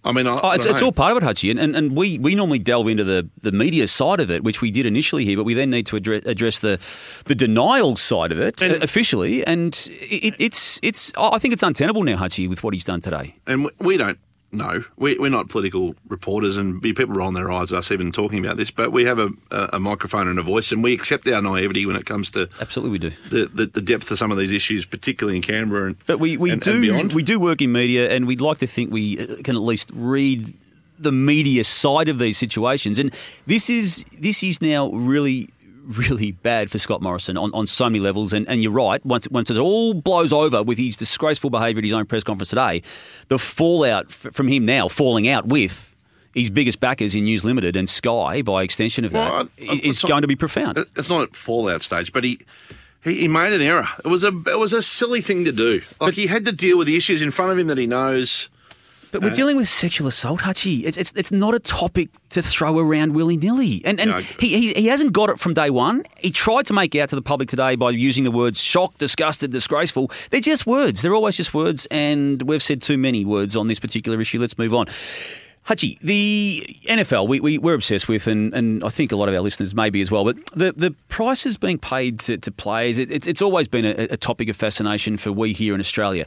[0.05, 1.77] I mean, I, Oh, I it's, don't it's all part of it, Hutchie, and, and,
[1.77, 4.85] and we, we normally delve into the, the media side of it, which we did
[4.85, 6.77] initially here, but we then need to address, address the
[7.23, 11.63] the denial side of it uh, And- officially, and it, it's it's I think it's
[11.63, 13.35] untenable now, Hutchie, with what he's done today.
[13.47, 14.19] and we don't
[14.53, 14.83] know.
[14.97, 18.43] We, we're not political reporters, and be people rolling their eyes at us even talking
[18.43, 18.71] about this.
[18.71, 21.95] But we have a, a, microphone and a voice, and we accept our naivety when
[21.95, 23.11] it comes to Absolutely, we do.
[23.29, 26.37] the, the, the depth of some of these issues, particularly in Canberra and But we,
[26.37, 27.13] we and, do and beyond.
[27.13, 29.91] we do work in media, and we'd like to think we uh, can at least
[29.93, 30.53] read
[30.99, 32.99] the media side of these situations.
[32.99, 33.13] And
[33.45, 35.49] this is this is now really
[35.83, 38.33] really bad for Scott Morrison on, on so many levels.
[38.33, 39.05] And, and you're right.
[39.05, 42.49] Once once it all blows over with his disgraceful behaviour at his own press conference
[42.49, 42.81] today,
[43.27, 45.89] the fallout f- from him now falling out with.
[46.35, 50.01] His biggest backers in News Limited and Sky, by extension of Well, that, I- is
[50.01, 50.79] not- going to be profound.
[50.97, 52.39] it's not at fallout stage, but he,
[53.03, 53.87] he he made an error.
[54.03, 55.83] It was a it was a silly thing to do.
[56.01, 58.49] Like he had to deal with the issues in front of him that he knows.
[59.13, 60.85] But we're uh, dealing with sexual assault, Hutchie.
[60.85, 63.79] It's, it's, it's not a topic to throw around willy nilly.
[63.85, 66.03] And, and No, he, he, he hasn't got it from day one.
[66.17, 69.51] He tried to make out to the public today by using the words shocked, disgusted,
[69.51, 70.09] disgraceful.
[70.31, 71.03] They're just words.
[71.03, 71.85] They're always just words.
[71.91, 74.39] And we've said too many words on this particular issue.
[74.39, 74.87] Let's move on.
[75.67, 79.35] Hutchie, the NFL, we, we, we're obsessed with, and, and I think a lot of
[79.35, 82.97] our listeners may be as well, but the, the prices being paid to, to players,
[82.97, 86.25] it, it's, it's always been a, a topic of fascination for we here in Australia.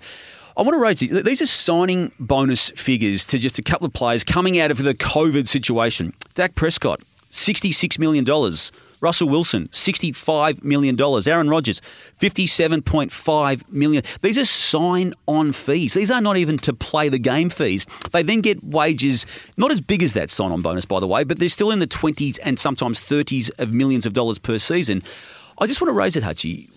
[0.57, 1.23] I want to raise these.
[1.23, 4.95] These are signing bonus figures to just a couple of players coming out of the
[4.95, 6.15] COVID situation.
[6.35, 8.25] Dak Prescott, $66 million
[9.01, 10.97] Russell Wilson, $65 million.
[11.29, 11.83] Aaron Rodgers,
[12.19, 14.03] 57.5 million.
[14.23, 15.95] These are sign on fees.
[15.95, 17.87] These are not even to play the game fees.
[18.13, 21.25] They then get wages, not as big as that sign on bonus, by the way,
[21.25, 25.03] but they're still in the 20s and sometimes 30s of millions of dollars per season.
[25.59, 26.71] I just want to raise it, Hutchie.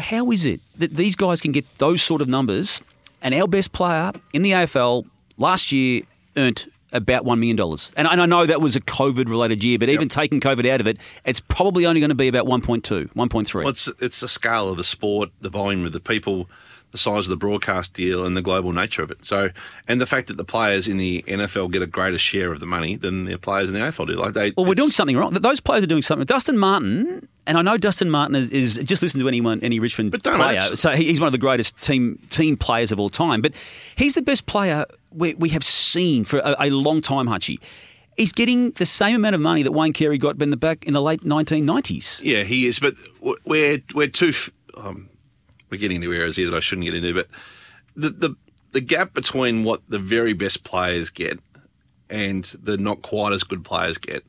[0.00, 2.82] How is it that these guys can get those sort of numbers
[3.22, 5.06] and our best player in the AFL
[5.36, 6.02] last year
[6.36, 7.58] earned about $1 million.
[7.96, 10.80] And, and I know that was a COVID related year, but even taking COVID out
[10.80, 13.54] of it, it's probably only going to be about 1.2, 1.3.
[13.54, 16.48] Well, it's, it's the scale of the sport, the volume of the people,
[16.92, 19.24] the size of the broadcast deal, and the global nature of it.
[19.24, 19.50] So,
[19.86, 22.66] and the fact that the players in the NFL get a greater share of the
[22.66, 24.14] money than the players in the AFL do.
[24.14, 25.32] Like they, well, we're doing something wrong.
[25.34, 26.26] Those players are doing something.
[26.26, 30.12] Dustin Martin, and I know Dustin Martin is, is just listen to anyone, any Richmond
[30.22, 30.58] player.
[30.58, 33.40] abs- So he's one of the greatest team team players of all time.
[33.40, 33.52] But
[33.96, 37.58] he's the best player we, we have seen for a, a long time, Hutchie.
[38.16, 40.92] He's getting the same amount of money that Wayne Carey got in the back in
[40.92, 42.20] the late 1990s.
[42.22, 42.78] Yeah, he is.
[42.78, 42.94] But
[43.44, 44.32] we're we're too.
[44.76, 45.08] Um,
[45.70, 47.14] we're getting into areas here that I shouldn't get into.
[47.14, 47.28] But
[47.96, 48.36] the the
[48.72, 51.38] the gap between what the very best players get
[52.08, 54.24] and the not quite as good players get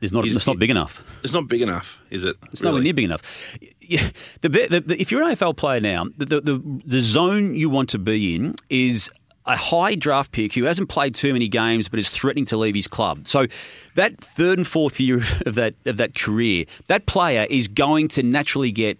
[0.00, 1.04] It's not, He's- it's not big enough.
[1.24, 2.36] It's not big enough, is it?
[2.52, 3.56] It's nowhere near big enough.
[3.80, 4.08] Yeah,
[4.40, 7.70] the, the, the, if you're an AFL player now, the, the, the, the zone you
[7.70, 9.10] want to be in is
[9.46, 12.74] a high draft pick who hasn't played too many games but is threatening to leave
[12.74, 13.26] his club.
[13.26, 13.46] So
[13.96, 15.16] that third and fourth year
[15.46, 18.98] of that of that career, that player is going to naturally get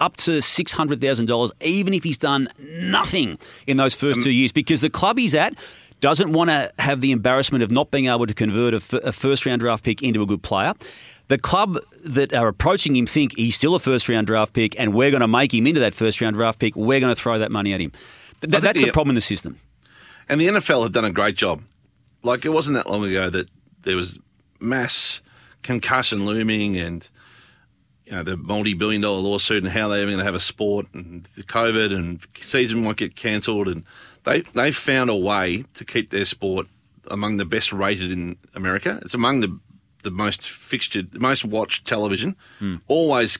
[0.00, 4.24] up to six hundred thousand dollars, even if he's done nothing in those first um,
[4.24, 5.54] two years, because the club he's at
[6.00, 9.12] doesn't want to have the embarrassment of not being able to convert a, f- a
[9.12, 10.72] first round draft pick into a good player.
[11.26, 14.94] The club that are approaching him think he's still a first round draft pick, and
[14.94, 16.74] we're going to make him into that first round draft pick.
[16.76, 17.92] We're going to throw that money at him.
[18.40, 19.58] Th- that's the the- problem in the system.
[20.28, 21.62] And the NFL have done a great job.
[22.22, 23.48] Like it wasn't that long ago that
[23.82, 24.18] there was
[24.60, 25.20] mass
[25.62, 27.08] concussion looming and
[28.08, 30.86] you know the multi-billion dollar lawsuit and how they're even going to have a sport
[30.94, 33.84] and the COVID and season might get cancelled and
[34.24, 36.66] they they found a way to keep their sport
[37.10, 38.98] among the best rated in America.
[39.02, 39.58] It's among the
[40.02, 42.36] the most fixtured, most watched television.
[42.60, 42.76] Hmm.
[42.86, 43.38] Always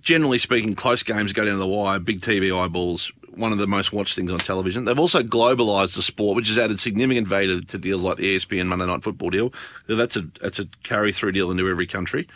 [0.00, 3.66] generally speaking, close games go down to the wire, big TV eyeballs, one of the
[3.66, 4.84] most watched things on television.
[4.84, 8.36] They've also globalised the sport, which has added significant value to, to deals like the
[8.36, 9.52] ESPN Monday Night Football deal.
[9.86, 12.28] That's a that's a carry through deal into every country.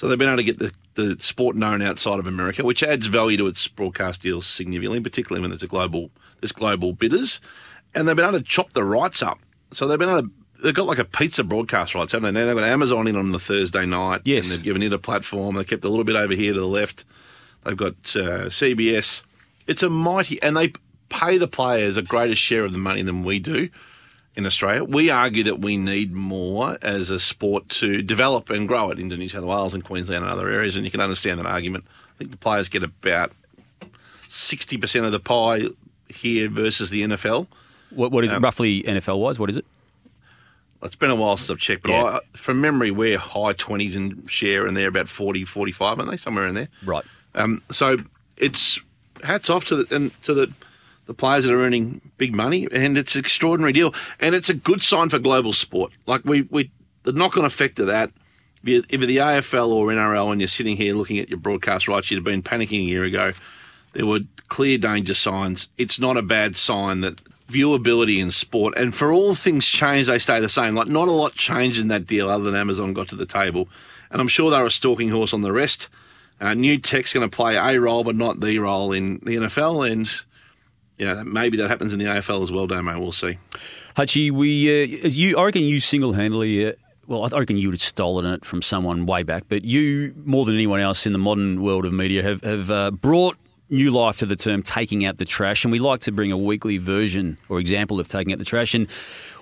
[0.00, 3.06] So they've been able to get the, the sport known outside of America, which adds
[3.06, 6.08] value to its broadcast deals significantly, particularly when there's a global
[6.40, 7.38] there's global bidders.
[7.94, 9.40] And they've been able to chop the rights up.
[9.72, 10.30] So they've been able to
[10.62, 12.40] they've got like a pizza broadcast rights, haven't they?
[12.40, 14.22] Now they've got Amazon in on the Thursday night.
[14.24, 14.46] Yes.
[14.46, 15.56] And they've given it a platform.
[15.56, 17.04] They kept a little bit over here to the left.
[17.64, 19.20] They've got uh, CBS.
[19.66, 20.72] It's a mighty, and they
[21.10, 23.68] pay the players a greater share of the money than we do
[24.36, 24.84] in Australia.
[24.84, 29.16] We argue that we need more as a sport to develop and grow it into
[29.16, 31.84] New South Wales and Queensland and other areas, and you can understand that argument.
[32.14, 33.32] I think the players get about
[34.28, 35.62] 60% of the pie
[36.08, 37.46] here versus the NFL.
[37.90, 39.38] What, what is it roughly NFL wise?
[39.38, 39.64] What is it?
[40.82, 42.04] It's been a while since I've checked, but Yeah.
[42.04, 46.16] I, from memory, we're high 20s in share, and they're about 40, 45, aren't they?
[46.16, 46.68] Somewhere in there.
[46.84, 47.04] Right.
[47.34, 47.98] Um, so
[48.36, 48.80] it's
[49.22, 50.52] hats off to the and to the
[51.10, 54.54] the players that are earning big money, and it's an extraordinary deal, and it's a
[54.54, 55.92] good sign for global sport.
[56.06, 56.70] Like we we
[57.02, 58.12] the knock on effect of that.
[58.62, 62.10] If you're the AFL or NRL and you're sitting here looking at your broadcast rights,
[62.10, 63.32] you'd have been panicking a year ago.
[63.92, 65.66] There were clear danger signs.
[65.78, 70.20] It's not a bad sign that viewability in sport, and for all things change, they
[70.20, 70.76] stay the same.
[70.76, 73.68] Like not a lot changed in that deal other than Amazon got to the table,
[74.12, 75.88] and I'm sure they're a stalking horse on the rest.
[76.40, 79.90] Uh, new tech's going to play a role, but not the role in the NFL,
[79.90, 80.08] and
[81.00, 83.00] yeah, maybe that happens in the AFL as well, Damo.
[83.00, 83.38] We'll see.
[83.96, 86.72] Hutchie, we, uh, you, I reckon you single handedly, uh,
[87.06, 90.44] well, I reckon you would have stolen it from someone way back, but you, more
[90.44, 93.36] than anyone else in the modern world of media, have, have uh, brought
[93.70, 95.64] new life to the term taking out the trash.
[95.64, 98.74] And we like to bring a weekly version or example of taking out the trash.
[98.74, 98.88] And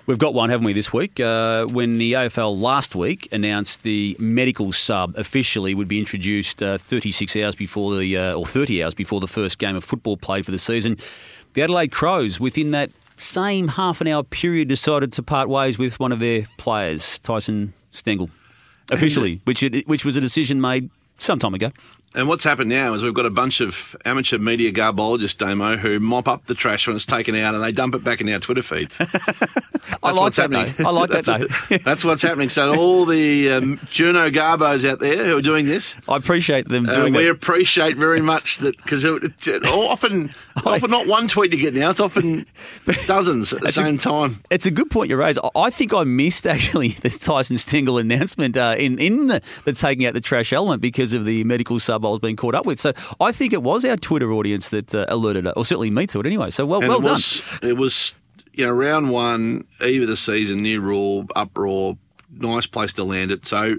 [0.06, 1.18] we've got one, haven't we, this week?
[1.18, 6.78] Uh, when the AFL last week announced the medical sub officially would be introduced uh,
[6.78, 10.44] 36 hours before the, uh, or 30 hours before the first game of football played
[10.44, 10.96] for the season.
[11.58, 15.98] The Adelaide Crows, within that same half an hour period, decided to part ways with
[15.98, 18.30] one of their players, Tyson Stengle,
[18.92, 21.72] officially, which it, which was a decision made some time ago.
[22.14, 26.00] And what's happened now is we've got a bunch of amateur media garbologists, Damo, who
[26.00, 28.38] mop up the trash when it's taken out and they dump it back in our
[28.40, 28.98] Twitter feeds.
[28.98, 30.50] That's I like what's that.
[30.50, 30.74] happening.
[30.78, 30.88] Though.
[30.88, 31.24] I like that.
[31.26, 31.76] That's, though.
[31.84, 32.48] that's what's happening.
[32.48, 36.88] So all the um, Juno Garbos out there who are doing this, I appreciate them
[36.88, 37.30] uh, doing we that.
[37.30, 41.74] appreciate very much that because it, it, it- often, often not one tweet you get
[41.74, 42.46] now, it's often
[43.06, 44.40] dozens at the That's a- same time.
[44.50, 45.38] It's a good point you raise.
[45.38, 49.72] I- I think I missed actually the Tyson Stengle announcement uh, in in the, the
[49.72, 52.66] taking out the trash element because of the medical sub I was being caught up
[52.66, 52.78] with.
[52.78, 56.20] So I think it was our Twitter audience that uh, alerted, or certainly me to
[56.20, 56.50] it anyway.
[56.50, 57.12] So well, And well it done.
[57.14, 58.14] was, It was,
[58.54, 61.96] you know, round one, eve of the season, new rule, uproar,
[62.30, 63.46] nice place to land it.
[63.46, 63.76] So,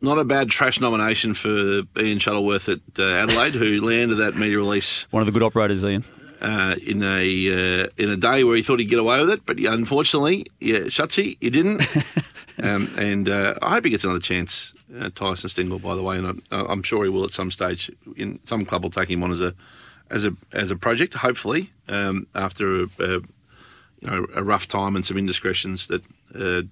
[0.00, 4.58] not a bad trash nomination for Ian Shuttleworth at uh, Adelaide, who landed that media
[4.58, 6.04] release One of the good operators, Ian.
[6.42, 9.46] uh, in a uh, in a day where he thought he'd get away with it,
[9.46, 11.86] but unfortunately, yeah, Shutsy, he didn't.
[12.62, 16.18] um, and uh, I hope he gets another chance, uh, Tyson Stengle, by the way,
[16.18, 17.90] and I, I'm sure he will at some stage.
[18.16, 19.54] In some club will take him on as a
[20.10, 23.22] as a as a project, hopefully, um, after a, a you
[24.02, 26.02] know a rough time and some indiscretions that.
[26.34, 26.62] Uh,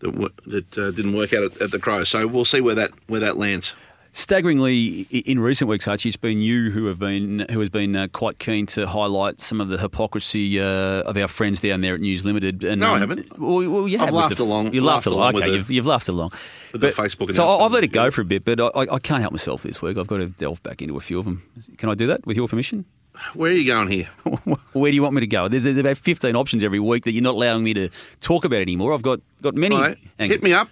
[0.00, 2.74] that, w- that uh, didn't work out at, at the Crows, so we'll see where
[2.74, 3.74] that where that lands.
[4.12, 8.08] Staggeringly, in recent weeks, Archie, it's been you who have been who has been uh,
[8.12, 10.64] quite keen to highlight some of the hypocrisy uh,
[11.02, 12.64] of our friends down there at News Limited.
[12.64, 13.38] And, No, I um, haven't.
[13.38, 15.36] Well, well you I've laughed the- along- You laughed, laughed along.
[15.36, 16.32] Okay, the- you've, you've laughed along.
[16.72, 19.20] with the Facebook So I've let it go for a bit, but I, I can't
[19.20, 19.96] help myself this week.
[19.96, 21.44] I've got to delve back into a few of them.
[21.78, 22.86] Can I do that with your permission?
[23.34, 24.06] Where are you going here?
[24.72, 25.46] Where do you want me to go?
[25.46, 27.88] There's, there's about 15 options every week that you're not allowing me to
[28.20, 28.92] talk about anymore.
[28.92, 29.76] I've got, got many.
[29.76, 30.68] Right, hit me up,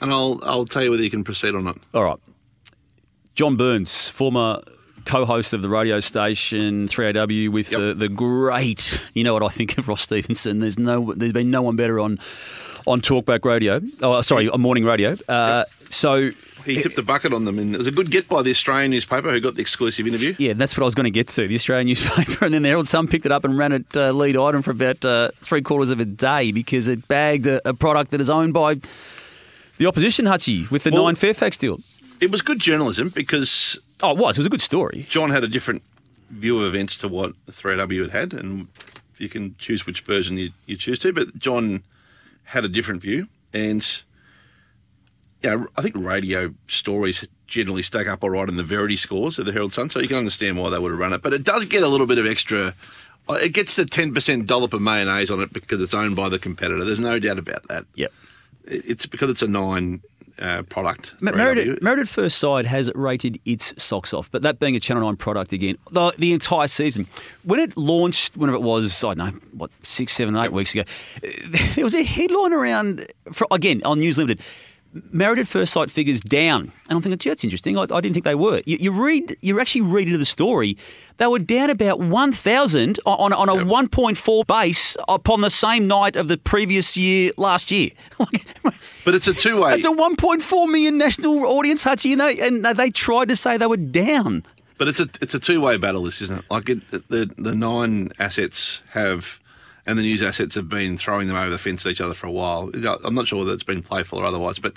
[0.00, 1.78] and I'll I'll tell you whether you can proceed or not.
[1.92, 2.18] All right.
[3.34, 4.60] John Burns, former
[5.04, 7.80] co-host of the radio station 3AW with Yep.
[7.80, 10.60] the, the great, you know what I think of Ross Stevenson.
[10.60, 12.18] There's no, there's been no one better on
[12.84, 13.80] on Talkback Radio.
[14.00, 15.16] Oh, sorry, on morning radio.
[15.28, 16.30] Uh, So
[16.64, 18.90] He tipped the bucket on them, and it was a good get by the Australian
[18.90, 20.34] newspaper who got the exclusive interview.
[20.38, 21.46] Yeah, that's what I was going to get to.
[21.46, 24.10] The Australian newspaper, and then the Herald Sun picked it up and ran it uh,
[24.10, 27.72] lead item for about uh, three quarters of a day because it bagged a, a
[27.74, 28.80] product that is owned by
[29.78, 31.78] the opposition, Hutchie, with the Well- Nine Fairfax deal.
[32.22, 34.36] It was good journalism because Oh, it was.
[34.36, 35.06] It was a good story.
[35.08, 35.82] John had a different
[36.30, 38.68] view of events to what 3W had had, and
[39.18, 41.82] you can choose which version you, you choose to, but John
[42.44, 43.28] had a different view.
[43.52, 43.86] And
[45.42, 49.46] yeah, I think radio stories generally stack up all right in the Verity scores of
[49.46, 51.22] the Herald Sun, so you can understand why they would have run it.
[51.22, 52.74] But it does get a little bit of extra.
[53.28, 56.38] uh, It gets the 10% dollop of mayonnaise on it because it's owned by the
[56.38, 56.84] competitor.
[56.84, 57.84] There's no doubt about that.
[57.94, 58.12] Yep.
[58.66, 60.00] It- It's because it's a nine
[60.38, 61.12] uh, product.
[61.20, 61.36] Ma- 3AW.
[61.36, 64.80] Married, at, Married at First Sight has rated its socks off, but that being a
[64.80, 67.06] Channel 9 product again, the, the entire season.
[67.44, 70.84] When it launched, whenever it was, I don't know, what, six, seven, eight weeks ago,
[71.74, 74.40] there was a headline around, for, again, on News Limited,
[75.10, 76.72] Married at First Sight figures down.
[76.88, 77.78] And I'm thinking, gee, that's interesting.
[77.78, 78.62] I, I didn't think they were.
[78.66, 80.76] You, you read, you actually read into the story,
[81.16, 86.28] they were down about 1,000 on, on a 1.4 base upon the same night of
[86.28, 87.90] the previous year, last year.
[89.04, 89.74] But it's a two way.
[89.74, 93.66] It's a 1.4 million national audience, Hutchie, you know, and they tried to say they
[93.66, 94.44] were down.
[94.78, 96.04] But it's a it's a two way battle.
[96.04, 96.44] This isn't it?
[96.50, 99.40] Like it, the the nine assets have,
[99.86, 102.26] and the news assets have been throwing them over the fence at each other for
[102.26, 102.70] a while.
[103.04, 104.76] I'm not sure whether it's been playful or otherwise, but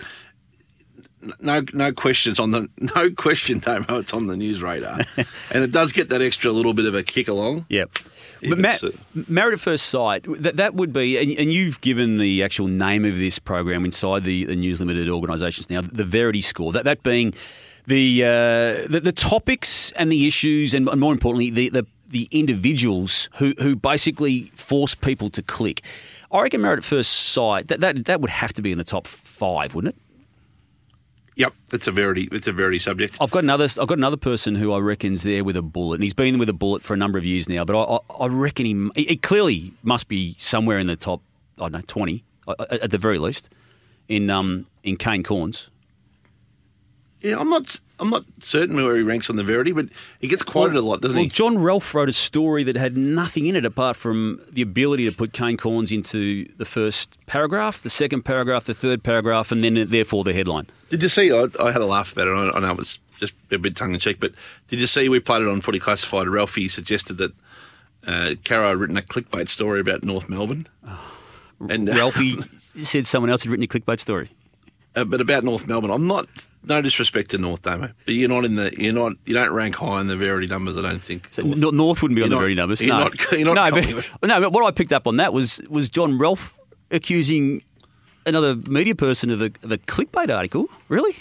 [1.40, 4.00] no no questions on the no question, Damo.
[4.00, 5.00] It's on the news radar,
[5.52, 7.66] and it does get that extra little bit of a kick along.
[7.70, 8.00] Yep.
[8.48, 8.92] But Ma- it's, uh,
[9.28, 13.04] Married at First Sight, that, that would be, and, and you've given the actual name
[13.06, 17.02] of this program inside the, the News Limited organisations now, the Verity Score, that, that
[17.02, 17.34] being
[17.88, 23.30] the, uh, the the topics and the issues, and more importantly, the, the, the individuals
[23.36, 25.82] who, who basically force people to click.
[26.32, 28.84] I reckon Married at First Sight, that, that, that would have to be in the
[28.84, 30.02] top five, wouldn't it?
[31.38, 33.18] Yep, it's a very it's a very subject.
[33.20, 33.66] I've got another.
[33.66, 36.48] I've got another person who I reckon's there with a bullet, and he's been with
[36.48, 37.66] a bullet for a number of years now.
[37.66, 41.22] But I, I, I reckon he, he, clearly must be somewhere in the top.
[41.58, 43.50] I don't know, twenty uh, at at the very least,
[44.08, 45.70] in um in Kane Cornes.
[47.20, 49.88] Yeah, I'm not I'm not certain where he ranks on the Verity, but
[50.20, 51.30] he gets quoted a lot, doesn't well, he?
[51.30, 55.16] John Ralph wrote a story that had nothing in it apart from the ability to
[55.16, 59.90] put Kane Cornes into the first paragraph, the second paragraph, the third paragraph, and then
[59.90, 60.68] therefore the headline.
[60.90, 61.32] Did you see?
[61.32, 62.32] I, I had a laugh about it.
[62.32, 64.34] I, I know it was just a bit tongue in cheek, but
[64.68, 66.28] did you see we played it on Footy Classified?
[66.28, 67.32] Ralphie suggested that
[68.06, 70.68] uh, Caro had written a clickbait story about North Melbourne,
[71.70, 72.42] and uh, Ralphie
[72.76, 74.30] said someone else had written a clickbait story.
[74.96, 75.92] Uh, but about North Melbourne.
[75.92, 76.28] I'm not.
[76.68, 78.74] No disrespect to North Damo, but you're not in the.
[78.78, 79.14] You're not.
[79.26, 80.76] You don't rank high in the Verity numbers.
[80.78, 81.28] I don't think.
[81.32, 82.82] So North, North wouldn't be on the not- very numbers.
[82.82, 84.42] you're no, not- you're not no, but, no.
[84.42, 86.58] But what I picked up on that was was John Ralph
[86.92, 87.62] accusing
[88.26, 90.68] another media person of a, of a clickbait article.
[90.90, 91.16] Really?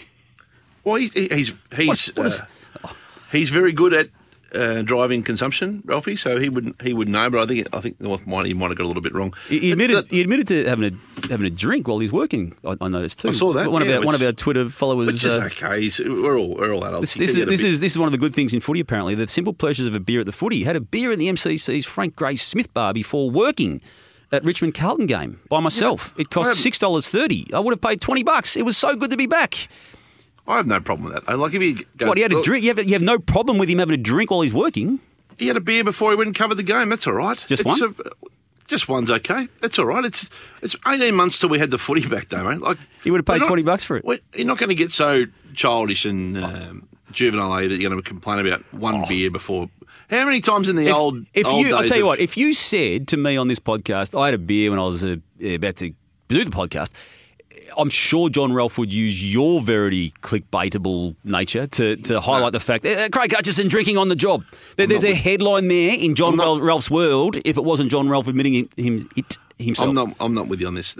[0.84, 2.40] Well, he, he- he's he's what is-
[2.82, 2.88] uh,
[3.32, 4.08] he's very good at
[4.54, 6.16] uh, driving consumption, Ralphie.
[6.16, 7.28] So he would he would know.
[7.30, 9.34] But I think I think North might he might have got a little bit wrong.
[9.48, 12.12] He, he But admitted that- he admitted to having a having a drink while he's
[12.12, 12.56] working.
[12.64, 13.28] I, I noticed too.
[13.28, 15.06] I saw that, One of yeah, our one of our Twitter followers.
[15.06, 15.82] which is uh, okay.
[15.82, 17.14] He's, we're all we're all adults.
[17.14, 18.80] This, this, is, this is this is one of the good things in footy.
[18.80, 20.64] Apparently, the simple pleasures of a beer at the footy.
[20.64, 23.80] Had a beer in the MCC's Frank Grey Smith bar before working
[24.32, 26.12] at Richmond Carlton game by myself.
[26.18, 27.46] it cost six dollars thirty.
[27.54, 28.56] I would have paid twenty bucks.
[28.56, 29.68] It was so good to be back.
[30.46, 31.30] I have no problem with that.
[31.30, 32.64] I like if he goes, What he had a drink.
[32.64, 35.00] You have, you have no problem with him having a drink while he's working.
[35.38, 36.90] He had a beer before he went and covered the game.
[36.90, 37.42] That's all right.
[37.48, 37.94] Just It's one?
[37.98, 38.28] A,
[38.68, 39.48] just one's okay.
[39.60, 40.04] That's all right.
[40.04, 40.28] It's
[40.62, 42.60] it's eighteen months till we had the footy back, though, mate.
[42.60, 44.04] Like You would have paid not- 20 bucks for it.
[44.34, 45.24] You're not going to get so
[45.54, 49.68] childish and um, juvenile eh, that you're going to complain about one beer before.
[50.10, 52.20] How many times in the If, old if old you, I'll tell you of- what.
[52.20, 55.04] If you said to me on this podcast, I had a beer when I was
[55.04, 55.92] uh, about to
[56.28, 56.92] do the podcast.
[57.76, 62.84] I'm sure John Ralph would use your very clickbaitable nature to, to highlight the fact
[62.84, 64.44] that uh, Craig Hutchison drinking on the job.
[64.76, 68.08] There, there's a with- headline there in John not- Ralph's world if it wasn't John
[68.08, 69.88] Ralph admitting him, him it himself.
[69.88, 70.08] I'm not.
[70.20, 70.96] I'm not with you on this.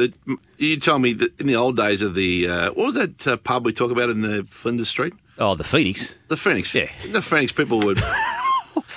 [0.59, 3.37] You tell me that in the old days of the uh, what was that uh,
[3.37, 5.13] pub we talk about in the Flinders Street?
[5.39, 6.17] oh, the Phoenix.
[6.29, 6.75] The Phoenix.
[6.75, 6.89] Yeah.
[7.11, 7.99] The Phoenix people would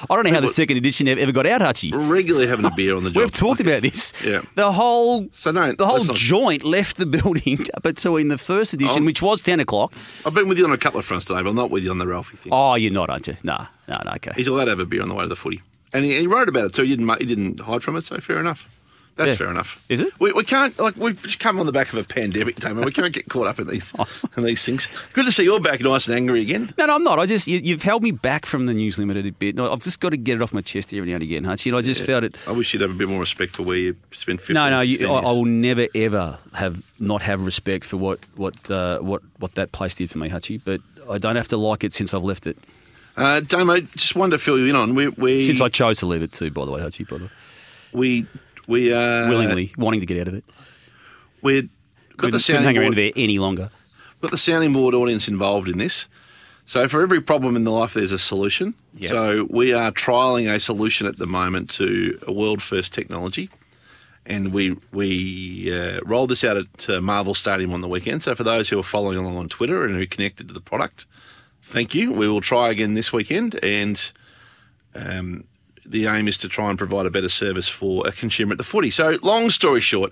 [0.10, 1.92] I don't know how the second edition ever got out, Hutchie.
[2.10, 3.22] regularly having a beer on the job.
[3.22, 4.14] We've talked about this.
[4.26, 4.42] Yeah.
[4.56, 9.06] The whole So no, the whole joint left the building between the first edition, Oh.
[9.06, 9.94] which was ten o'clock.
[10.26, 11.92] I've been with you on a couple of fronts today, but I'm not with you
[11.92, 12.54] on the Ralphie thing.
[12.54, 13.36] Oh, you're not, aren't you?
[13.44, 14.12] No, no, no.
[14.14, 14.32] Okay.
[14.36, 15.62] He's allowed to have a beer on the way to the footy,
[15.94, 16.84] and he, he wrote about it too.
[16.84, 17.20] He didn't.
[17.20, 18.68] He didn't hide from it, so fair enough.
[19.18, 19.36] That's Yeah.
[19.36, 19.84] fair enough.
[19.90, 20.14] Is it?
[20.20, 22.86] We, we can't like we've just come on the back of a pandemic, Damon.
[22.86, 24.08] We can't get caught up in these Oh.
[24.38, 24.88] in these things.
[25.14, 26.72] Good to see you're back nice and angry again.
[26.78, 27.18] No, no, I'm not.
[27.20, 29.56] I just you, you've held me back from the news limited a bit.
[29.56, 31.68] No, I've just got to get it off my chest every now and again, Hutchie.
[31.68, 32.36] And I just felt it.
[32.48, 34.82] I wish you'd have a bit more respect for where you spent 15 No, no,
[34.82, 39.22] you, I, I will never ever have not have respect for what what uh, what
[39.40, 40.62] what that place did for me, Hutchie.
[40.64, 42.58] But I don't have to like it since I've left it.
[43.16, 46.06] Uh, Damo, just wanted to fill you in on we we Since I chose to
[46.06, 47.30] leave it too, by the way, Hutchie, by the way.
[47.94, 48.28] we
[48.68, 50.44] we uh, willingly wanting to get out of it.
[51.42, 51.70] we got
[52.18, 52.98] Couldn't, the couldn't hang around board.
[52.98, 53.70] there any longer.
[54.22, 56.08] got the sounding board audience involved in this.
[56.66, 58.74] So for every problem in the life, there's a solution.
[58.96, 59.10] Yep.
[59.10, 63.50] So we are trialing a solution at the moment to a world first technology,
[64.26, 68.22] and we we uh, rolled this out at uh, Marvel Stadium on the weekend.
[68.24, 70.60] So for those who are following along on Twitter and who are connected to the
[70.60, 71.06] product,
[71.62, 72.12] thank you.
[72.12, 74.12] We will try again this weekend, and
[74.94, 75.46] um,
[75.90, 78.64] the aim is to try and provide a better service for a consumer at the
[78.64, 78.90] footy.
[78.92, 80.12] So long story short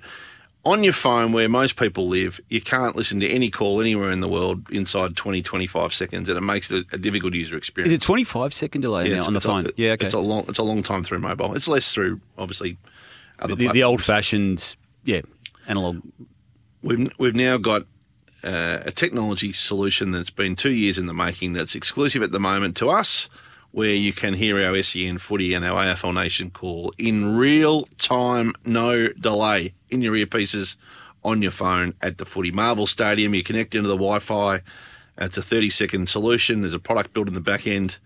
[0.64, 4.20] on your phone where most people live, you can't listen to any call anywhere in
[4.20, 7.92] the world inside 20, 25 seconds, and it makes it a difficult user experience.
[7.92, 9.68] Is it 25 second delay now it's- on the it's a- phone?
[9.76, 10.06] yeah, okay.
[10.06, 11.54] It's a long, it's a long time through mobile.
[11.56, 12.78] It's less through obviously
[13.38, 15.22] other the, the old fashioned, yeah,
[15.68, 16.02] analog.
[16.82, 17.84] We've we've now got
[18.44, 21.54] uh, a technology solution that's been two years in the making.
[21.54, 23.28] That's exclusive at the moment to us,
[23.76, 28.54] where you can hear our SEN footy and our AFL Nation call in real time,
[28.64, 30.78] no delay, in your earpieces,
[31.26, 32.52] on your phone at the footy.
[32.52, 34.62] Marvel Stadium, you connect into the Wi-Fi.
[35.18, 36.62] It's a 30 second solution.
[36.62, 37.98] There's a product built in the back end.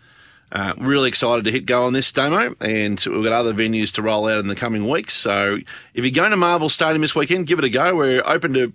[0.51, 4.01] Uh, really excited to hit go on this demo, and we've got other venues to
[4.01, 5.13] roll out in the coming weeks.
[5.13, 5.59] So
[5.93, 7.95] if you're going to Marvel Stadium this weekend, give it a go.
[7.95, 8.73] We're open to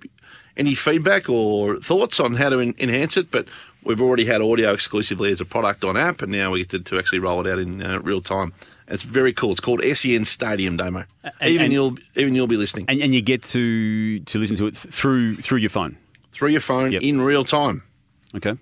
[0.56, 3.48] any feedback or thoughts on how to en- enhance it, but
[3.84, 6.80] we've already had audio exclusively as a product on app, and now we get to,
[6.80, 8.52] to actually roll it out in uh, real time.
[8.88, 9.50] It's very cool.
[9.52, 11.04] It's called SEN Stadium Demo.
[11.42, 14.66] even and- you'll even you'll be listening And, and you get to to listen to
[14.66, 15.96] it through through your phone.
[16.32, 17.02] through your phone Yep.
[17.02, 17.82] in real time.
[18.34, 18.56] Okay.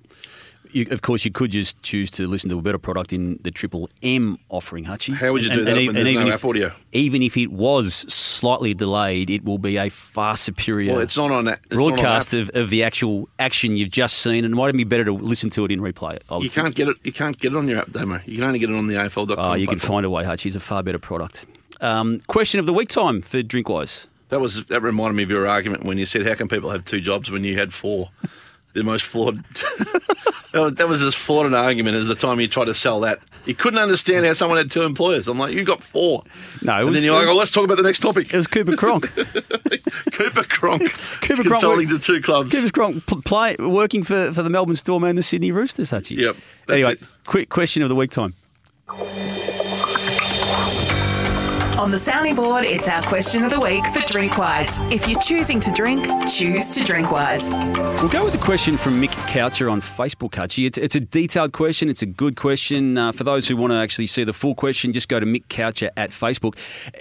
[0.72, 3.50] You, of course, you could just choose to listen to a better product in the
[3.50, 5.14] Triple M offering, Hutchie.
[5.14, 6.72] How would you do that when there's no if, audio?
[6.92, 11.30] Even if it was slightly delayed, it will be a far superior Well, it's not
[11.30, 14.56] on it's not on broadcast of, of the actual action you've just seen, and it
[14.56, 16.18] might be better to listen to it in replay.
[16.42, 16.96] You can't get it.
[17.04, 18.20] You can't get it on your app demo.
[18.24, 19.38] You can only get it on the AFL.com.
[19.38, 20.46] Oh, you can find a way, Hutchie.
[20.46, 21.46] It's a far better product.
[21.82, 24.06] Um, question of the week time for Drinkwise.
[24.30, 26.84] That was that reminded me of your argument when you said, "How can people have
[26.86, 28.08] two jobs when you had four?
[28.74, 29.42] The most flawed.
[30.52, 33.00] that, was, that was as flawed an argument as the time you tried to sell
[33.00, 33.20] that.
[33.44, 35.26] You couldn't understand how someone had two employers.
[35.26, 36.22] I'm like, you got four.
[36.62, 38.32] No, it and was- then you're like, oh, let's talk about the next topic.
[38.32, 39.10] It was Cooper Cronk.
[40.12, 40.90] Cooper Cronk.
[41.22, 42.52] Cooper Cronk consulting to two clubs.
[42.54, 46.16] Cooper Cronk pl- play, working for, for the Melbourne Storm and the Sydney Roosters, Hutchie.
[46.18, 47.00] Yep, that's Anyway, it.
[47.26, 48.34] quick question of the week time.
[51.82, 54.92] On the sounding board, it's our question of the week for Drinkwise.
[54.92, 57.50] If you're choosing to drink, choose to Drinkwise.
[58.00, 60.64] We'll go with the question from Mick Coucher on Facebook, Hutchie.
[60.64, 61.88] It's, it's a detailed question.
[61.88, 62.96] It's a good question.
[62.96, 65.48] Uh, for those who want to actually see the full question, just go to Mick
[65.48, 66.56] Coucher at Facebook.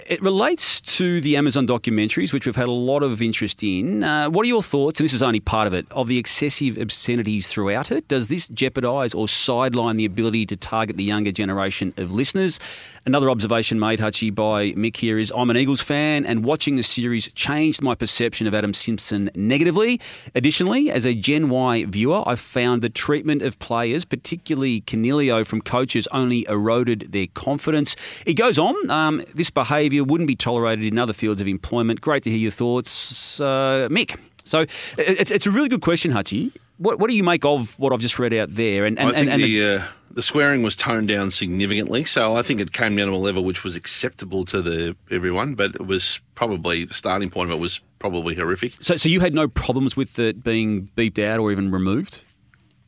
[0.08, 4.02] It relates to the Amazon documentaries, which we've had a lot of interest in.
[4.02, 6.76] Uh, what are your thoughts, and this is only part of it, of the excessive
[6.76, 8.08] obscenities throughout it?
[8.08, 12.58] Does this jeopardise or sideline the ability to target the younger generation of listeners?
[13.06, 16.82] Another observation made, Hutchie, by Mick here is I'm an Eagles fan, and watching the
[16.82, 20.00] series changed my perception of Adam Simpson negatively.
[20.34, 25.60] Additionally, as a Gen Y viewer, I found the treatment of players, particularly Coniglio from
[25.60, 27.96] coaches, only eroded their confidence.
[28.26, 28.90] It goes on.
[28.90, 32.00] Um, this behaviour wouldn't be tolerated in other fields of employment.
[32.00, 34.18] Great to hear your thoughts, uh, Mick.
[34.44, 34.66] So
[34.98, 36.52] it's, it's a really good question, Hutchie.
[36.82, 38.84] What, what do you make of what I've just read out there?
[38.84, 42.04] And, and I think and, and the, the, uh, the swearing was toned down significantly,
[42.04, 45.54] so I think it came down to a level which was acceptable to the everyone,
[45.54, 48.72] but it was probably the starting point of it was probably horrific.
[48.80, 52.24] So, so you had no problems with it being beeped out or even removed?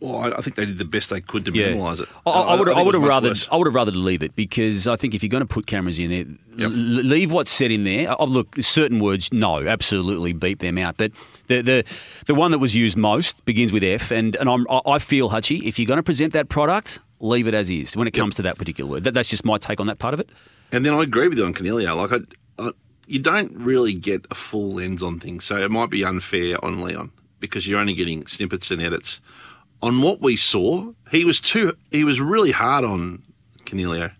[0.01, 1.69] Well, I, think they did the best they could to yeah.
[1.69, 2.09] minimise it.
[2.27, 3.49] I, I, uh, would, I, I would have rather, worse.
[3.51, 5.99] I would have rather leave it because I think if you're going to put cameras
[5.99, 6.27] in there,
[6.57, 6.71] yep.
[6.71, 8.15] l- leave what's said in there.
[8.19, 10.99] Oh, look, certain words, no, absolutely beep them out.
[10.99, 11.13] But
[11.47, 11.85] the the
[12.27, 15.63] the one that was used most begins with F, and and I'm, I feel Hutchie,
[15.63, 18.37] if you're going to present that product, leave it as is when it comes yep.
[18.37, 19.05] to that particular word.
[19.05, 20.29] That, that's just my take on that part of it.
[20.71, 21.97] And then I agree with you on Coniglio.
[21.97, 22.21] Like
[22.59, 22.73] I,
[23.07, 26.83] you don't really get a full lens on things, so it might be unfair on
[26.83, 29.21] Leon because you're only getting snippets and edits
[29.85, 31.77] on what we saw, he was too.
[31.91, 33.23] He was really hard on
[33.67, 34.13] Coniglio,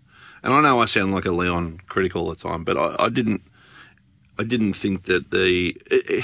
[0.43, 3.09] and I know I sound like a Leon critic all the time, but I, I
[3.09, 3.41] didn't.
[4.37, 5.75] I didn't think that the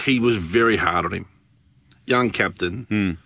[0.05, 1.25] he was very hard on him.
[2.05, 3.17] Young captain, mm.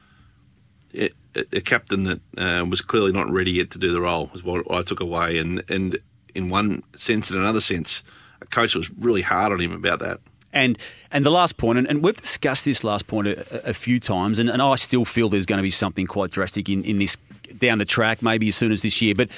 [0.94, 4.44] a, a, captain that uh, was clearly not ready yet to do the role was
[4.44, 6.00] what I took away, and and
[6.34, 8.04] in one sense, in another sense,
[8.42, 10.22] a coach was really hard on him about that.
[10.56, 10.80] And
[11.12, 14.40] and the last point, and, and we've discussed this last point a, a few times,
[14.40, 17.18] and, and, I still feel there's going to be something quite drastic in, in this
[17.60, 19.14] down the track, maybe as soon as this year.
[19.14, 19.30] But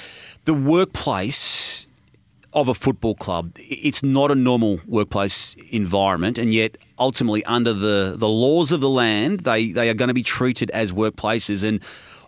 [0.44, 1.86] the workplace
[2.52, 8.14] of a football club, it's not a normal workplace environment, and yet ultimately under the,
[8.16, 11.62] the laws of the land, they, they are going to be treated as workplaces.
[11.66, 11.82] And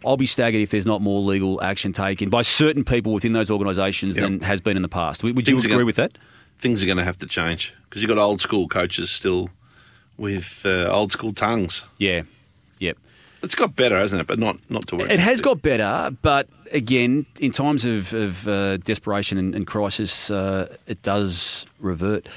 [0.05, 3.51] I'll be staggered if there's not more legal action taken by certain people within those
[3.51, 4.24] organisations yep.
[4.24, 5.22] than has been in the past.
[5.22, 6.18] Would, you agree with that?
[6.61, 9.50] Things are going to have to change because you've got old school coaches still
[10.16, 11.84] with uh, old school tongues.
[11.98, 12.22] Yeah,
[12.78, 12.98] yep.
[13.42, 14.26] It's got better, hasn't it?
[14.26, 15.11] But not not to worry.
[15.11, 20.30] It has got better, but again, in times of, of uh, desperation and, and crisis,
[20.30, 22.28] uh, it does revert.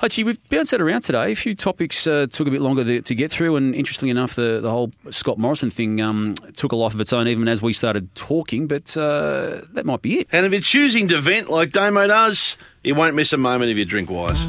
[0.00, 1.32] Hutchie, we've bounced that around today.
[1.32, 4.34] A few topics uh, took a bit longer to, to, get through, and interestingly enough,
[4.34, 7.62] the, the whole Scott Morrison thing um, took a life of its own even as
[7.62, 10.28] we started talking, but uh, that might be it.
[10.32, 13.76] And if you're choosing to vent like Damo does, you won't miss a moment if
[13.76, 14.46] you drink wise.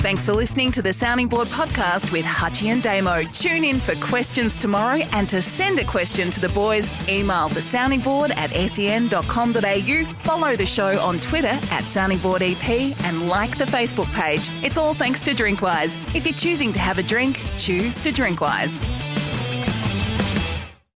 [0.00, 3.22] Thanks for listening to the Sounding Board podcast with Hutchie and Damo.
[3.32, 7.62] Tune in for questions tomorrow and to send a question to the boys, email the
[7.62, 14.12] sounding board at sen.com.au, follow the show on Twitter at soundingboardep and like the Facebook
[14.12, 14.50] page.
[14.62, 15.96] It's all thanks to Drinkwise.
[16.14, 19.23] If you're choosing to have a drink, choose to Drinkwise.